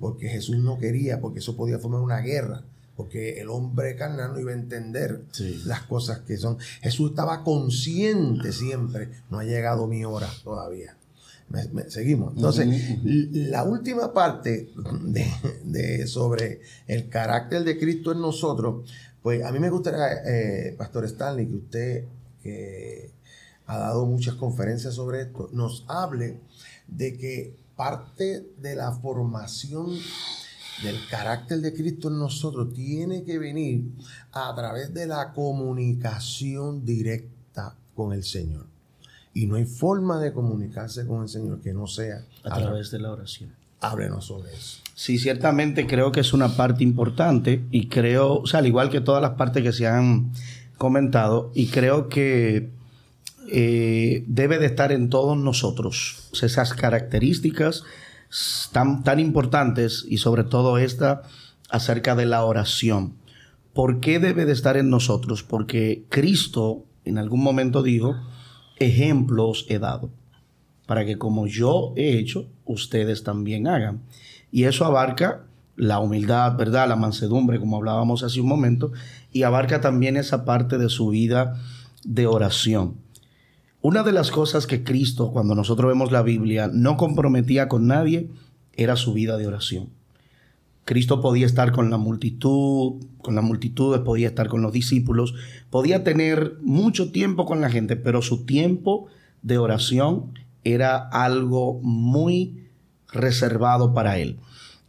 Porque 0.00 0.28
Jesús 0.28 0.56
no 0.58 0.78
quería, 0.78 1.20
porque 1.20 1.40
eso 1.40 1.54
podía 1.56 1.78
formar 1.78 2.00
una 2.00 2.20
guerra. 2.20 2.62
Porque 2.96 3.40
el 3.40 3.48
hombre 3.50 3.94
carnal 3.96 4.32
no 4.32 4.40
iba 4.40 4.50
a 4.52 4.54
entender 4.54 5.22
Sí. 5.32 5.62
las 5.66 5.82
cosas 5.82 6.20
que 6.20 6.36
son. 6.38 6.58
Jesús 6.82 7.10
estaba 7.10 7.42
consciente 7.44 8.52
siempre. 8.52 9.10
No 9.30 9.38
ha 9.38 9.44
llegado 9.44 9.86
mi 9.86 10.04
hora 10.04 10.28
todavía. 10.44 10.96
Me- 11.50 11.68
me- 11.72 11.90
seguimos. 11.90 12.34
Entonces, 12.36 12.66
la 13.02 13.64
última 13.64 14.12
parte 14.12 14.70
de, 15.02 15.26
de- 15.64 16.06
sobre 16.06 16.60
el 16.86 17.08
carácter 17.08 17.64
de 17.64 17.78
Cristo 17.78 18.12
en 18.12 18.20
nosotros, 18.20 18.88
pues 19.22 19.44
a 19.44 19.52
mí 19.52 19.58
me 19.58 19.68
gustaría, 19.68 20.06
eh, 20.24 20.74
Pastor 20.78 21.04
Stanley, 21.04 21.46
que 21.48 21.56
usted, 21.56 22.04
que 22.42 23.10
ha 23.66 23.78
dado 23.78 24.06
muchas 24.06 24.34
conferencias 24.36 24.94
sobre 24.94 25.22
esto, 25.22 25.50
nos 25.52 25.84
hable 25.88 26.38
de 26.86 27.16
que 27.18 27.56
parte 27.76 28.46
de 28.60 28.76
la 28.76 28.92
formación 28.92 29.90
del 30.82 30.96
carácter 31.10 31.60
de 31.60 31.74
Cristo 31.74 32.08
en 32.08 32.18
nosotros 32.18 32.72
tiene 32.72 33.22
que 33.24 33.38
venir 33.38 33.84
a 34.32 34.54
través 34.54 34.94
de 34.94 35.06
la 35.06 35.32
comunicación 35.32 36.84
directa 36.84 37.76
con 37.94 38.12
el 38.12 38.24
Señor. 38.24 38.66
Y 39.32 39.46
no 39.46 39.56
hay 39.56 39.64
forma 39.64 40.20
de 40.20 40.32
comunicarse 40.32 41.06
con 41.06 41.22
el 41.22 41.28
Señor 41.28 41.60
que 41.60 41.72
no 41.72 41.86
sea 41.86 42.24
A 42.44 42.58
través 42.58 42.90
de 42.90 42.98
la 42.98 43.12
oración. 43.12 43.54
Háblenos 43.80 44.26
sobre 44.26 44.52
eso. 44.52 44.80
Sí, 44.94 45.18
ciertamente 45.18 45.86
creo 45.86 46.12
que 46.12 46.20
es 46.20 46.32
una 46.32 46.56
parte 46.56 46.84
importante 46.84 47.64
y 47.70 47.88
creo, 47.88 48.40
o 48.40 48.46
sea, 48.46 48.60
al 48.60 48.66
igual 48.66 48.90
que 48.90 49.00
todas 49.00 49.22
las 49.22 49.32
partes 49.32 49.62
que 49.62 49.72
se 49.72 49.86
han 49.86 50.32
comentado, 50.76 51.52
y 51.54 51.66
creo 51.68 52.08
que 52.08 52.70
eh, 53.48 54.24
debe 54.26 54.58
de 54.58 54.66
estar 54.66 54.92
en 54.92 55.10
todos 55.10 55.36
nosotros. 55.36 56.28
O 56.32 56.36
sea, 56.36 56.46
esas 56.46 56.74
características 56.74 57.84
tan, 58.72 59.02
tan 59.02 59.20
importantes 59.20 60.04
y 60.08 60.18
sobre 60.18 60.44
todo 60.44 60.78
esta 60.78 61.22
acerca 61.68 62.14
de 62.14 62.26
la 62.26 62.44
oración. 62.44 63.14
¿Por 63.72 64.00
qué 64.00 64.18
debe 64.18 64.44
de 64.44 64.52
estar 64.52 64.76
en 64.76 64.90
nosotros? 64.90 65.42
Porque 65.42 66.04
Cristo 66.08 66.84
en 67.04 67.18
algún 67.18 67.42
momento 67.42 67.82
dijo, 67.82 68.16
ejemplos 68.80 69.66
he 69.68 69.78
dado, 69.78 70.10
para 70.86 71.06
que 71.06 71.18
como 71.18 71.46
yo 71.46 71.92
he 71.94 72.18
hecho, 72.18 72.48
ustedes 72.64 73.22
también 73.22 73.68
hagan. 73.68 74.00
Y 74.50 74.64
eso 74.64 74.84
abarca 74.84 75.44
la 75.76 76.00
humildad, 76.00 76.56
¿verdad? 76.56 76.88
La 76.88 76.96
mansedumbre, 76.96 77.60
como 77.60 77.76
hablábamos 77.76 78.24
hace 78.24 78.40
un 78.40 78.48
momento, 78.48 78.90
y 79.32 79.44
abarca 79.44 79.80
también 79.80 80.16
esa 80.16 80.44
parte 80.44 80.76
de 80.78 80.88
su 80.88 81.10
vida 81.10 81.60
de 82.04 82.26
oración. 82.26 82.96
Una 83.82 84.02
de 84.02 84.12
las 84.12 84.30
cosas 84.30 84.66
que 84.66 84.82
Cristo, 84.84 85.30
cuando 85.32 85.54
nosotros 85.54 85.88
vemos 85.88 86.12
la 86.12 86.22
Biblia, 86.22 86.68
no 86.72 86.96
comprometía 86.96 87.68
con 87.68 87.86
nadie, 87.86 88.28
era 88.74 88.96
su 88.96 89.12
vida 89.12 89.36
de 89.36 89.46
oración. 89.46 89.88
Cristo 90.90 91.20
podía 91.20 91.46
estar 91.46 91.70
con 91.70 91.88
la 91.88 91.98
multitud, 91.98 92.94
con 93.22 93.36
las 93.36 93.44
multitudes, 93.44 94.00
podía 94.00 94.26
estar 94.26 94.48
con 94.48 94.60
los 94.60 94.72
discípulos, 94.72 95.34
podía 95.70 96.02
tener 96.02 96.56
mucho 96.62 97.12
tiempo 97.12 97.46
con 97.46 97.60
la 97.60 97.70
gente, 97.70 97.94
pero 97.94 98.22
su 98.22 98.44
tiempo 98.44 99.06
de 99.40 99.56
oración 99.58 100.36
era 100.64 100.96
algo 100.96 101.78
muy 101.84 102.66
reservado 103.12 103.94
para 103.94 104.18
él. 104.18 104.38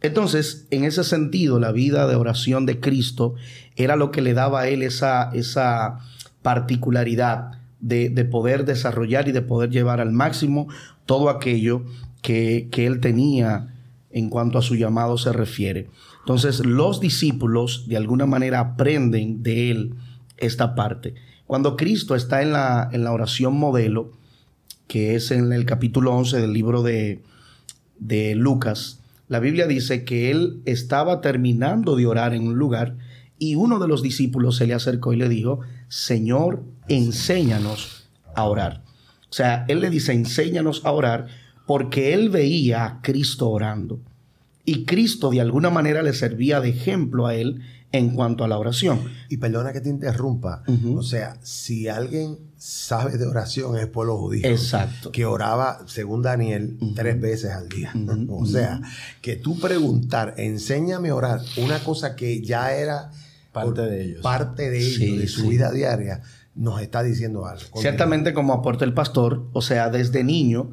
Entonces, 0.00 0.66
en 0.72 0.82
ese 0.82 1.04
sentido, 1.04 1.60
la 1.60 1.70
vida 1.70 2.08
de 2.08 2.16
oración 2.16 2.66
de 2.66 2.80
Cristo 2.80 3.36
era 3.76 3.94
lo 3.94 4.10
que 4.10 4.22
le 4.22 4.34
daba 4.34 4.62
a 4.62 4.68
él 4.68 4.82
esa, 4.82 5.30
esa 5.32 6.00
particularidad 6.42 7.60
de, 7.78 8.08
de 8.08 8.24
poder 8.24 8.64
desarrollar 8.64 9.28
y 9.28 9.32
de 9.32 9.42
poder 9.42 9.70
llevar 9.70 10.00
al 10.00 10.10
máximo 10.10 10.66
todo 11.06 11.30
aquello 11.30 11.84
que, 12.22 12.66
que 12.72 12.86
él 12.86 12.98
tenía 12.98 13.68
en 14.12 14.28
cuanto 14.28 14.58
a 14.58 14.62
su 14.62 14.76
llamado 14.76 15.18
se 15.18 15.32
refiere. 15.32 15.88
Entonces, 16.20 16.64
los 16.64 17.00
discípulos 17.00 17.86
de 17.88 17.96
alguna 17.96 18.26
manera 18.26 18.60
aprenden 18.60 19.42
de 19.42 19.70
él 19.70 19.94
esta 20.36 20.74
parte. 20.74 21.14
Cuando 21.46 21.76
Cristo 21.76 22.14
está 22.14 22.42
en 22.42 22.52
la, 22.52 22.88
en 22.92 23.04
la 23.04 23.12
oración 23.12 23.58
modelo, 23.58 24.12
que 24.86 25.14
es 25.14 25.30
en 25.30 25.52
el 25.52 25.64
capítulo 25.64 26.14
11 26.14 26.40
del 26.40 26.52
libro 26.52 26.82
de, 26.82 27.22
de 27.98 28.34
Lucas, 28.34 29.00
la 29.28 29.40
Biblia 29.40 29.66
dice 29.66 30.04
que 30.04 30.30
él 30.30 30.60
estaba 30.66 31.20
terminando 31.20 31.96
de 31.96 32.06
orar 32.06 32.34
en 32.34 32.46
un 32.46 32.56
lugar 32.56 32.96
y 33.38 33.54
uno 33.54 33.78
de 33.78 33.88
los 33.88 34.02
discípulos 34.02 34.56
se 34.56 34.66
le 34.66 34.74
acercó 34.74 35.12
y 35.12 35.16
le 35.16 35.28
dijo, 35.28 35.60
Señor, 35.88 36.62
enséñanos 36.88 38.08
a 38.34 38.44
orar. 38.44 38.84
O 39.30 39.32
sea, 39.32 39.64
él 39.68 39.80
le 39.80 39.90
dice, 39.90 40.12
enséñanos 40.12 40.82
a 40.84 40.92
orar 40.92 41.26
porque 41.66 42.14
él 42.14 42.30
veía 42.30 42.84
a 42.84 43.02
Cristo 43.02 43.50
orando. 43.50 44.00
Y 44.64 44.84
Cristo 44.84 45.30
de 45.30 45.40
alguna 45.40 45.70
manera 45.70 46.02
le 46.02 46.12
servía 46.12 46.60
de 46.60 46.70
ejemplo 46.70 47.26
a 47.26 47.34
él 47.34 47.62
en 47.90 48.10
cuanto 48.14 48.44
a 48.44 48.48
la 48.48 48.58
oración. 48.58 49.00
Y 49.28 49.36
perdona 49.36 49.72
que 49.72 49.80
te 49.80 49.88
interrumpa. 49.88 50.62
O 50.94 51.02
sea, 51.02 51.36
si 51.42 51.88
alguien 51.88 52.38
sabe 52.56 53.18
de 53.18 53.26
oración 53.26 53.76
es 53.76 53.82
el 53.82 53.88
pueblo 53.88 54.16
judío. 54.18 54.48
Exacto. 54.48 55.10
Que 55.12 55.26
oraba, 55.26 55.80
según 55.86 56.22
Daniel, 56.22 56.78
tres 56.94 57.20
veces 57.20 57.50
al 57.50 57.68
día. 57.68 57.92
O 58.28 58.46
sea, 58.46 58.80
que 59.20 59.36
tú 59.36 59.58
preguntar, 59.58 60.34
enséñame 60.38 61.10
a 61.10 61.14
orar, 61.14 61.40
una 61.56 61.80
cosa 61.80 62.16
que 62.16 62.40
ya 62.40 62.72
era 62.72 63.10
Parte 63.52 63.82
de 63.82 64.02
ellos. 64.04 64.22
Parte 64.22 64.70
de 64.70 64.78
ellos, 64.78 64.96
Sí, 64.96 65.16
de 65.18 65.28
su 65.28 65.42
sí. 65.42 65.48
vida 65.48 65.70
diaria, 65.70 66.22
nos 66.54 66.80
está 66.80 67.02
diciendo 67.02 67.46
algo. 67.46 67.80
Ciertamente 67.80 68.32
como 68.32 68.54
aporta 68.54 68.84
el 68.84 68.94
pastor, 68.94 69.46
o 69.52 69.60
sea, 69.60 69.90
desde 69.90 70.24
niño 70.24 70.70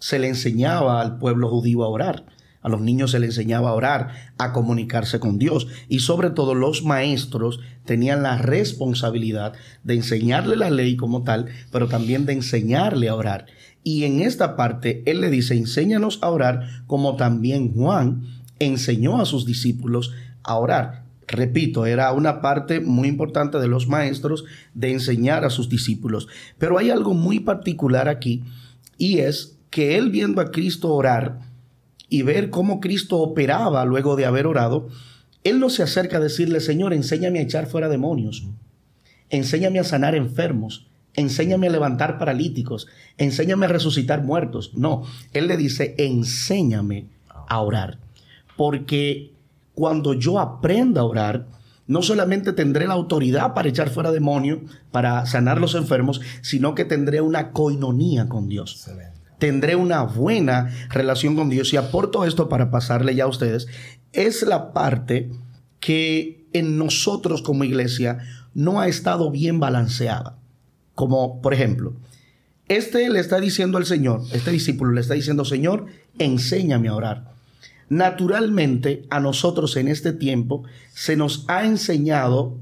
se 0.00 0.18
le 0.18 0.26
enseñaba 0.26 1.00
al 1.00 1.18
pueblo 1.18 1.48
judío 1.48 1.84
a 1.84 1.88
orar. 1.88 2.26
A 2.62 2.68
los 2.68 2.80
niños 2.80 3.12
se 3.12 3.20
le 3.20 3.26
enseñaba 3.26 3.70
a 3.70 3.74
orar, 3.74 4.10
a 4.36 4.52
comunicarse 4.52 5.18
con 5.18 5.38
Dios. 5.38 5.68
Y 5.88 6.00
sobre 6.00 6.30
todo 6.30 6.54
los 6.54 6.82
maestros 6.82 7.60
tenían 7.84 8.22
la 8.22 8.36
responsabilidad 8.36 9.54
de 9.84 9.94
enseñarle 9.94 10.56
la 10.56 10.70
ley 10.70 10.96
como 10.96 11.22
tal, 11.22 11.46
pero 11.70 11.88
también 11.88 12.26
de 12.26 12.34
enseñarle 12.34 13.08
a 13.08 13.14
orar. 13.14 13.46
Y 13.82 14.04
en 14.04 14.20
esta 14.20 14.56
parte, 14.56 15.02
él 15.06 15.20
le 15.22 15.30
dice, 15.30 15.54
enséñanos 15.54 16.18
a 16.22 16.30
orar 16.30 16.84
como 16.86 17.16
también 17.16 17.72
Juan 17.72 18.24
enseñó 18.58 19.20
a 19.20 19.24
sus 19.24 19.46
discípulos 19.46 20.12
a 20.42 20.56
orar. 20.56 21.04
Repito, 21.26 21.86
era 21.86 22.12
una 22.12 22.42
parte 22.42 22.80
muy 22.80 23.08
importante 23.08 23.58
de 23.58 23.68
los 23.68 23.88
maestros 23.88 24.44
de 24.74 24.92
enseñar 24.92 25.44
a 25.44 25.50
sus 25.50 25.68
discípulos. 25.68 26.28
Pero 26.58 26.76
hay 26.76 26.90
algo 26.90 27.14
muy 27.14 27.40
particular 27.40 28.08
aquí 28.08 28.42
y 28.98 29.20
es 29.20 29.59
que 29.70 29.96
él 29.96 30.10
viendo 30.10 30.40
a 30.40 30.50
Cristo 30.50 30.92
orar 30.92 31.38
y 32.08 32.22
ver 32.22 32.50
cómo 32.50 32.80
Cristo 32.80 33.18
operaba 33.18 33.84
luego 33.84 34.16
de 34.16 34.26
haber 34.26 34.46
orado, 34.46 34.88
Él 35.44 35.60
no 35.60 35.70
se 35.70 35.82
acerca 35.82 36.18
a 36.18 36.20
decirle, 36.20 36.60
Señor, 36.60 36.92
enséñame 36.92 37.38
a 37.38 37.42
echar 37.42 37.66
fuera 37.66 37.88
demonios, 37.88 38.46
enséñame 39.30 39.78
a 39.78 39.84
sanar 39.84 40.16
enfermos, 40.16 40.88
enséñame 41.14 41.68
a 41.68 41.70
levantar 41.70 42.18
paralíticos, 42.18 42.88
enséñame 43.16 43.66
a 43.66 43.70
resucitar 43.70 44.22
muertos. 44.22 44.72
No, 44.74 45.04
Él 45.32 45.46
le 45.46 45.56
dice, 45.56 45.94
enséñame 45.98 47.06
a 47.28 47.60
orar. 47.60 47.98
Porque 48.56 49.30
cuando 49.74 50.12
yo 50.14 50.40
aprenda 50.40 51.02
a 51.02 51.04
orar, 51.04 51.46
no 51.86 52.02
solamente 52.02 52.52
tendré 52.52 52.86
la 52.86 52.94
autoridad 52.94 53.54
para 53.54 53.68
echar 53.68 53.88
fuera 53.90 54.10
demonios, 54.10 54.58
para 54.90 55.24
sanar 55.26 55.60
los 55.60 55.74
enfermos, 55.74 56.20
sino 56.42 56.74
que 56.74 56.84
tendré 56.84 57.20
una 57.20 57.52
coinonía 57.52 58.28
con 58.28 58.48
Dios. 58.48 58.88
Tendré 59.40 59.74
una 59.74 60.02
buena 60.02 60.70
relación 60.90 61.34
con 61.34 61.48
Dios. 61.50 61.72
Y 61.72 61.76
aporto 61.76 62.24
esto 62.24 62.48
para 62.48 62.70
pasarle 62.70 63.16
ya 63.16 63.24
a 63.24 63.28
ustedes. 63.28 63.66
Es 64.12 64.42
la 64.42 64.72
parte 64.72 65.30
que 65.80 66.46
en 66.52 66.78
nosotros 66.78 67.42
como 67.42 67.64
iglesia 67.64 68.18
no 68.54 68.80
ha 68.80 68.86
estado 68.86 69.30
bien 69.30 69.58
balanceada. 69.58 70.36
Como, 70.94 71.40
por 71.40 71.54
ejemplo, 71.54 71.94
este 72.68 73.08
le 73.08 73.18
está 73.18 73.40
diciendo 73.40 73.78
al 73.78 73.86
Señor, 73.86 74.22
este 74.32 74.50
discípulo 74.50 74.92
le 74.92 75.00
está 75.00 75.14
diciendo, 75.14 75.44
Señor, 75.44 75.86
enséñame 76.18 76.88
a 76.88 76.94
orar. 76.94 77.32
Naturalmente, 77.88 79.06
a 79.10 79.18
nosotros 79.18 79.76
en 79.76 79.88
este 79.88 80.12
tiempo 80.12 80.64
se 80.92 81.16
nos 81.16 81.44
ha 81.48 81.64
enseñado 81.64 82.58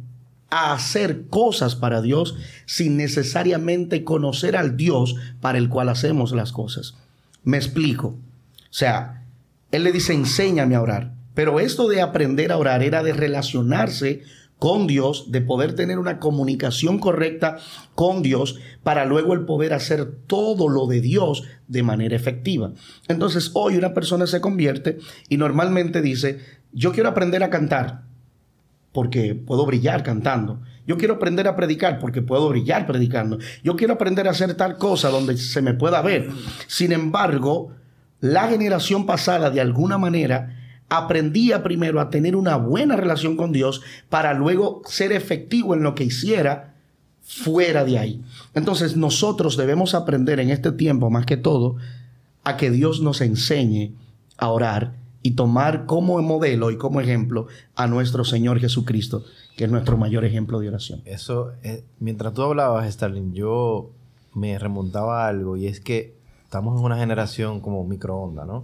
a 0.50 0.72
hacer 0.72 1.26
cosas 1.28 1.74
para 1.74 2.00
Dios 2.00 2.36
sin 2.66 2.96
necesariamente 2.96 4.04
conocer 4.04 4.56
al 4.56 4.76
Dios 4.76 5.16
para 5.40 5.58
el 5.58 5.68
cual 5.68 5.88
hacemos 5.88 6.32
las 6.32 6.52
cosas. 6.52 6.96
Me 7.44 7.56
explico. 7.56 8.08
O 8.08 8.72
sea, 8.72 9.24
Él 9.70 9.84
le 9.84 9.92
dice, 9.92 10.14
enséñame 10.14 10.74
a 10.74 10.82
orar. 10.82 11.12
Pero 11.34 11.60
esto 11.60 11.88
de 11.88 12.00
aprender 12.00 12.50
a 12.50 12.56
orar 12.56 12.82
era 12.82 13.02
de 13.02 13.12
relacionarse 13.12 14.22
con 14.58 14.86
Dios, 14.88 15.30
de 15.30 15.40
poder 15.40 15.74
tener 15.74 15.98
una 15.98 16.18
comunicación 16.18 16.98
correcta 16.98 17.58
con 17.94 18.22
Dios 18.22 18.58
para 18.82 19.04
luego 19.04 19.34
el 19.34 19.44
poder 19.44 19.72
hacer 19.72 20.10
todo 20.26 20.68
lo 20.68 20.86
de 20.86 21.00
Dios 21.00 21.44
de 21.68 21.84
manera 21.84 22.16
efectiva. 22.16 22.72
Entonces 23.06 23.52
hoy 23.54 23.76
una 23.76 23.94
persona 23.94 24.26
se 24.26 24.40
convierte 24.40 24.98
y 25.28 25.36
normalmente 25.36 26.02
dice, 26.02 26.40
yo 26.72 26.92
quiero 26.92 27.08
aprender 27.08 27.44
a 27.44 27.50
cantar 27.50 28.07
porque 28.92 29.34
puedo 29.34 29.66
brillar 29.66 30.02
cantando. 30.02 30.60
Yo 30.86 30.96
quiero 30.96 31.14
aprender 31.14 31.46
a 31.46 31.56
predicar 31.56 31.98
porque 31.98 32.22
puedo 32.22 32.48
brillar 32.48 32.86
predicando. 32.86 33.38
Yo 33.62 33.76
quiero 33.76 33.94
aprender 33.94 34.26
a 34.26 34.30
hacer 34.30 34.54
tal 34.54 34.78
cosa 34.78 35.10
donde 35.10 35.36
se 35.36 35.60
me 35.60 35.74
pueda 35.74 36.00
ver. 36.00 36.30
Sin 36.66 36.92
embargo, 36.92 37.72
la 38.20 38.48
generación 38.48 39.04
pasada 39.04 39.50
de 39.50 39.60
alguna 39.60 39.98
manera 39.98 40.56
aprendía 40.88 41.62
primero 41.62 42.00
a 42.00 42.08
tener 42.08 42.34
una 42.34 42.56
buena 42.56 42.96
relación 42.96 43.36
con 43.36 43.52
Dios 43.52 43.82
para 44.08 44.32
luego 44.32 44.82
ser 44.86 45.12
efectivo 45.12 45.74
en 45.74 45.82
lo 45.82 45.94
que 45.94 46.04
hiciera 46.04 46.74
fuera 47.22 47.84
de 47.84 47.98
ahí. 47.98 48.22
Entonces 48.54 48.96
nosotros 48.96 49.58
debemos 49.58 49.94
aprender 49.94 50.40
en 50.40 50.48
este 50.48 50.72
tiempo, 50.72 51.10
más 51.10 51.26
que 51.26 51.36
todo, 51.36 51.76
a 52.44 52.56
que 52.56 52.70
Dios 52.70 53.02
nos 53.02 53.20
enseñe 53.20 53.92
a 54.38 54.48
orar 54.48 54.94
y 55.28 55.32
tomar 55.32 55.84
como 55.84 56.22
modelo 56.22 56.70
y 56.70 56.78
como 56.78 57.02
ejemplo 57.02 57.48
a 57.74 57.86
nuestro 57.86 58.24
Señor 58.24 58.60
Jesucristo, 58.60 59.24
que 59.58 59.64
es 59.64 59.70
nuestro 59.70 59.98
mayor 59.98 60.24
ejemplo 60.24 60.58
de 60.58 60.68
oración. 60.68 61.02
Eso, 61.04 61.52
eh, 61.62 61.84
mientras 62.00 62.32
tú 62.32 62.40
hablabas, 62.44 62.88
Stalin, 62.88 63.34
yo 63.34 63.90
me 64.32 64.58
remontaba 64.58 65.26
a 65.26 65.28
algo 65.28 65.58
y 65.58 65.66
es 65.66 65.80
que 65.80 66.14
estamos 66.44 66.78
en 66.78 66.84
una 66.86 66.96
generación 66.96 67.60
como 67.60 67.84
microondas, 67.84 68.46
¿no? 68.46 68.62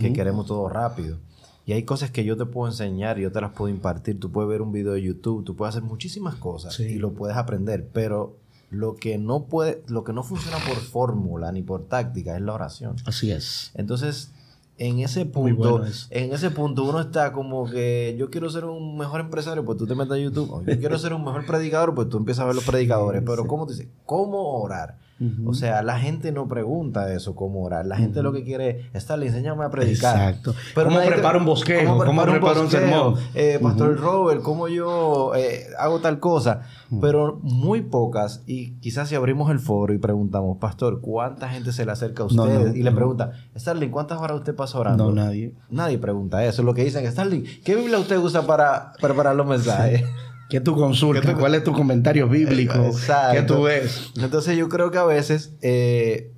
Que 0.00 0.12
queremos 0.12 0.46
todo 0.46 0.68
rápido. 0.68 1.18
Y 1.64 1.74
hay 1.74 1.84
cosas 1.84 2.10
que 2.10 2.24
yo 2.24 2.36
te 2.36 2.44
puedo 2.44 2.68
enseñar 2.68 3.20
y 3.20 3.22
yo 3.22 3.30
te 3.30 3.40
las 3.40 3.52
puedo 3.52 3.72
impartir. 3.72 4.18
Tú 4.18 4.32
puedes 4.32 4.50
ver 4.50 4.62
un 4.62 4.72
video 4.72 4.94
de 4.94 5.02
YouTube, 5.02 5.44
tú 5.44 5.54
puedes 5.54 5.76
hacer 5.76 5.88
muchísimas 5.88 6.34
cosas 6.34 6.80
y 6.80 6.96
lo 6.96 7.12
puedes 7.12 7.36
aprender, 7.36 7.88
pero 7.92 8.36
lo 8.68 8.96
que 8.96 9.16
no 9.16 9.44
puede, 9.44 9.84
lo 9.86 10.02
que 10.02 10.12
no 10.12 10.24
funciona 10.24 10.56
por 10.66 10.78
fórmula 10.78 11.52
ni 11.52 11.62
por 11.62 11.84
táctica 11.84 12.34
es 12.34 12.42
la 12.42 12.54
oración. 12.54 12.96
Así 13.06 13.30
es. 13.30 13.70
Entonces, 13.74 14.32
en 14.80 14.98
ese 15.00 15.26
punto, 15.26 15.84
en 16.08 16.32
ese 16.32 16.50
punto 16.50 16.84
uno 16.84 17.00
está 17.00 17.32
como 17.32 17.68
que 17.68 18.16
yo 18.18 18.30
quiero 18.30 18.48
ser 18.48 18.64
un 18.64 18.96
mejor 18.96 19.20
empresario, 19.20 19.62
pues 19.62 19.76
tú 19.76 19.86
te 19.86 19.94
metes 19.94 20.12
a 20.12 20.18
YouTube. 20.18 20.50
O 20.50 20.62
yo 20.62 20.78
quiero 20.78 20.98
ser 20.98 21.12
un 21.12 21.22
mejor 21.22 21.44
predicador, 21.44 21.94
pues 21.94 22.08
tú 22.08 22.16
empiezas 22.16 22.44
a 22.44 22.46
ver 22.46 22.54
los 22.54 22.64
predicadores. 22.64 23.22
Pero 23.26 23.46
¿cómo 23.46 23.66
te 23.66 23.74
dice? 23.74 23.90
¿Cómo 24.06 24.58
orar? 24.62 24.96
O 25.44 25.52
sea, 25.52 25.82
la 25.82 25.98
gente 25.98 26.32
no 26.32 26.48
pregunta 26.48 27.12
eso, 27.12 27.34
cómo 27.34 27.62
orar. 27.62 27.84
La 27.84 27.96
gente 27.96 28.22
lo 28.22 28.32
que 28.32 28.42
quiere 28.42 28.88
es 28.92 28.94
estar, 28.94 29.22
enséñame 29.22 29.64
a 29.64 29.70
predicar. 29.70 30.16
Exacto. 30.16 30.54
Pero 30.74 30.88
¿Cómo 30.88 31.00
preparo 31.04 31.38
un 31.38 31.44
bosquejo? 31.44 31.98
¿Cómo 31.98 32.22
preparo, 32.22 32.62
un, 32.62 32.70
sermón? 32.70 33.16
Eh, 33.34 33.58
Pastor 33.62 33.98
Robert, 33.98 34.40
¿cómo 34.40 34.68
yo 34.68 35.32
eh, 35.34 35.66
hago 35.78 36.00
tal 36.00 36.20
cosa? 36.20 36.62
Pero 37.00 37.38
muy 37.42 37.82
pocas, 37.82 38.42
y 38.46 38.72
quizás 38.80 39.08
si 39.08 39.14
abrimos 39.14 39.50
el 39.50 39.58
foro 39.58 39.92
y 39.92 39.98
preguntamos, 39.98 40.58
Pastor, 40.58 41.00
¿cuánta 41.00 41.48
gente 41.48 41.72
se 41.72 41.84
le 41.84 41.92
acerca 41.92 42.22
a 42.22 42.26
usted? 42.26 42.74
y 42.74 42.82
le 42.82 42.90
pregunta, 42.90 43.32
Starling, 43.56 43.90
¿cuántas 43.90 44.18
horas 44.18 44.38
usted 44.38 44.54
pasa 44.54 44.78
orando? 44.78 45.06
No, 45.06 45.12
nadie. 45.12 45.54
Nadie 45.68 45.98
pregunta 45.98 46.44
eso. 46.44 46.62
Lo 46.62 46.74
que 46.74 46.82
dicen, 46.82 47.06
Starling, 47.10 47.44
¿qué 47.64 47.76
Biblia 47.76 47.98
usted 47.98 48.16
usa 48.18 48.42
para 48.46 48.92
preparar 49.00 49.36
los 49.36 49.46
mensajes? 49.46 50.04
¿Qué 50.50 50.60
tu 50.60 50.74
consulta? 50.74 51.34
¿Cuál 51.36 51.54
es 51.54 51.64
tu 51.64 51.72
comentario 51.72 52.28
bíblico? 52.28 52.90
¿Qué 53.32 53.42
tú 53.42 53.62
ves? 53.62 54.10
Entonces 54.16 54.56
yo 54.56 54.68
creo 54.68 54.90
que 54.90 54.98
a 54.98 55.04
veces 55.04 55.52
eh, 55.62 56.32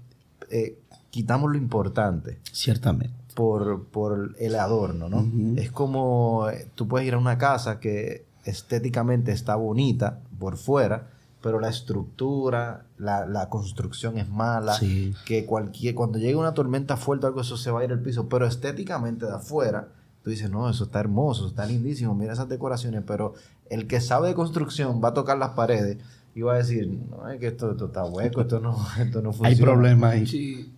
eh, 0.50 0.78
quitamos 1.10 1.50
lo 1.50 1.56
importante. 1.56 2.38
Ciertamente. 2.52 3.14
Por, 3.34 3.84
por 3.84 4.34
el 4.38 4.54
adorno, 4.56 5.08
¿no? 5.08 5.26
Es 5.58 5.72
como 5.72 6.50
eh, 6.50 6.68
tú 6.74 6.86
puedes 6.86 7.08
ir 7.08 7.14
a 7.14 7.18
una 7.18 7.38
casa 7.38 7.80
que 7.80 8.26
estéticamente 8.44 9.32
está 9.32 9.56
bonita 9.56 10.20
por 10.38 10.58
fuera, 10.58 11.08
pero 11.40 11.58
la 11.58 11.70
estructura, 11.70 12.84
la, 12.98 13.48
construcción 13.48 14.18
es 14.18 14.28
mala, 14.28 14.78
que 15.24 15.46
cualquier, 15.46 15.94
cuando 15.94 16.18
llegue 16.18 16.36
una 16.36 16.52
tormenta 16.52 16.98
fuerte 16.98 17.26
algo 17.26 17.40
eso 17.40 17.56
se 17.56 17.70
va 17.70 17.80
a 17.80 17.84
ir 17.84 17.92
al 17.92 18.00
piso, 18.00 18.28
pero 18.28 18.46
estéticamente 18.46 19.24
de 19.24 19.32
afuera 19.32 19.88
tú 20.23 20.31
dices, 20.31 20.51
no, 20.51 20.68
eso 20.68 20.85
está 20.85 21.01
hermoso, 21.01 21.49
está 21.49 21.66
lindísimo, 21.66 22.14
mira 22.14 22.33
esas 22.33 22.49
decoraciones, 22.49 23.03
pero 23.07 23.35
el 23.70 23.87
que 23.87 24.01
sabe 24.01 24.29
de 24.29 24.35
construcción 24.35 25.01
va 25.03 25.09
a 25.09 25.14
tocar 25.14 25.39
las 25.39 25.51
paredes 25.51 25.99
y 26.35 26.43
va 26.43 26.55
a 26.55 26.59
decir, 26.59 26.89
no, 26.89 27.29
es 27.29 27.41
que 27.41 27.49
esto, 27.49 27.73
está 27.73 28.05
hueco, 28.05 28.41
esto 28.41 28.61
no, 28.61 28.77
esto 28.99 29.23
no 29.23 29.33
funciona. 29.33 29.49
Hay 29.49 29.57
problemas 29.57 30.12
ahí. 30.12 30.27
Sí, 30.27 30.73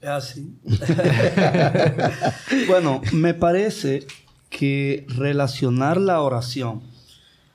es 0.00 0.08
así. 0.08 0.54
bueno, 2.68 3.00
me 3.12 3.34
parece 3.34 4.06
que 4.50 5.06
relacionar 5.08 5.98
la 5.98 6.20
oración 6.20 6.82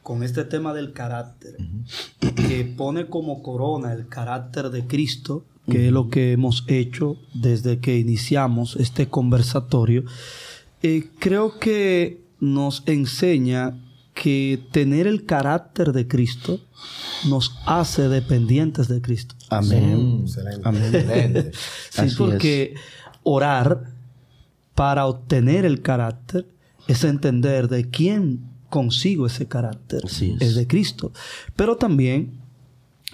con 0.01 0.23
este 0.23 0.45
tema 0.45 0.73
del 0.73 0.93
carácter, 0.93 1.57
que 2.19 2.73
pone 2.77 3.07
como 3.07 3.43
corona 3.43 3.91
el 3.91 4.07
carácter 4.07 4.69
de 4.69 4.87
Cristo, 4.87 5.43
que 5.69 5.87
es 5.87 5.91
lo 5.91 6.09
que 6.09 6.31
hemos 6.31 6.63
hecho 6.67 7.17
desde 7.33 7.79
que 7.79 7.97
iniciamos 7.97 8.77
este 8.77 9.09
conversatorio, 9.09 10.05
eh, 10.87 11.09
creo 11.19 11.59
que 11.59 12.21
nos 12.39 12.83
enseña 12.85 13.77
que 14.13 14.63
tener 14.71 15.05
el 15.07 15.25
carácter 15.25 15.91
de 15.91 16.07
Cristo 16.07 16.59
nos 17.27 17.55
hace 17.65 18.09
dependientes 18.09 18.87
de 18.87 19.01
Cristo. 19.01 19.35
Amén. 19.49 20.25
Amén. 20.63 21.51
sí, 21.89 22.07
porque 22.17 22.75
orar 23.23 23.93
para 24.73 25.05
obtener 25.05 25.65
el 25.65 25.81
carácter 25.81 26.47
es 26.87 27.03
entender 27.03 27.67
de 27.67 27.89
quién 27.89 28.41
consigo 28.69 29.27
ese 29.27 29.47
carácter. 29.47 30.03
es. 30.05 30.55
de 30.55 30.67
Cristo. 30.67 31.11
Pero 31.55 31.77
también 31.77 32.39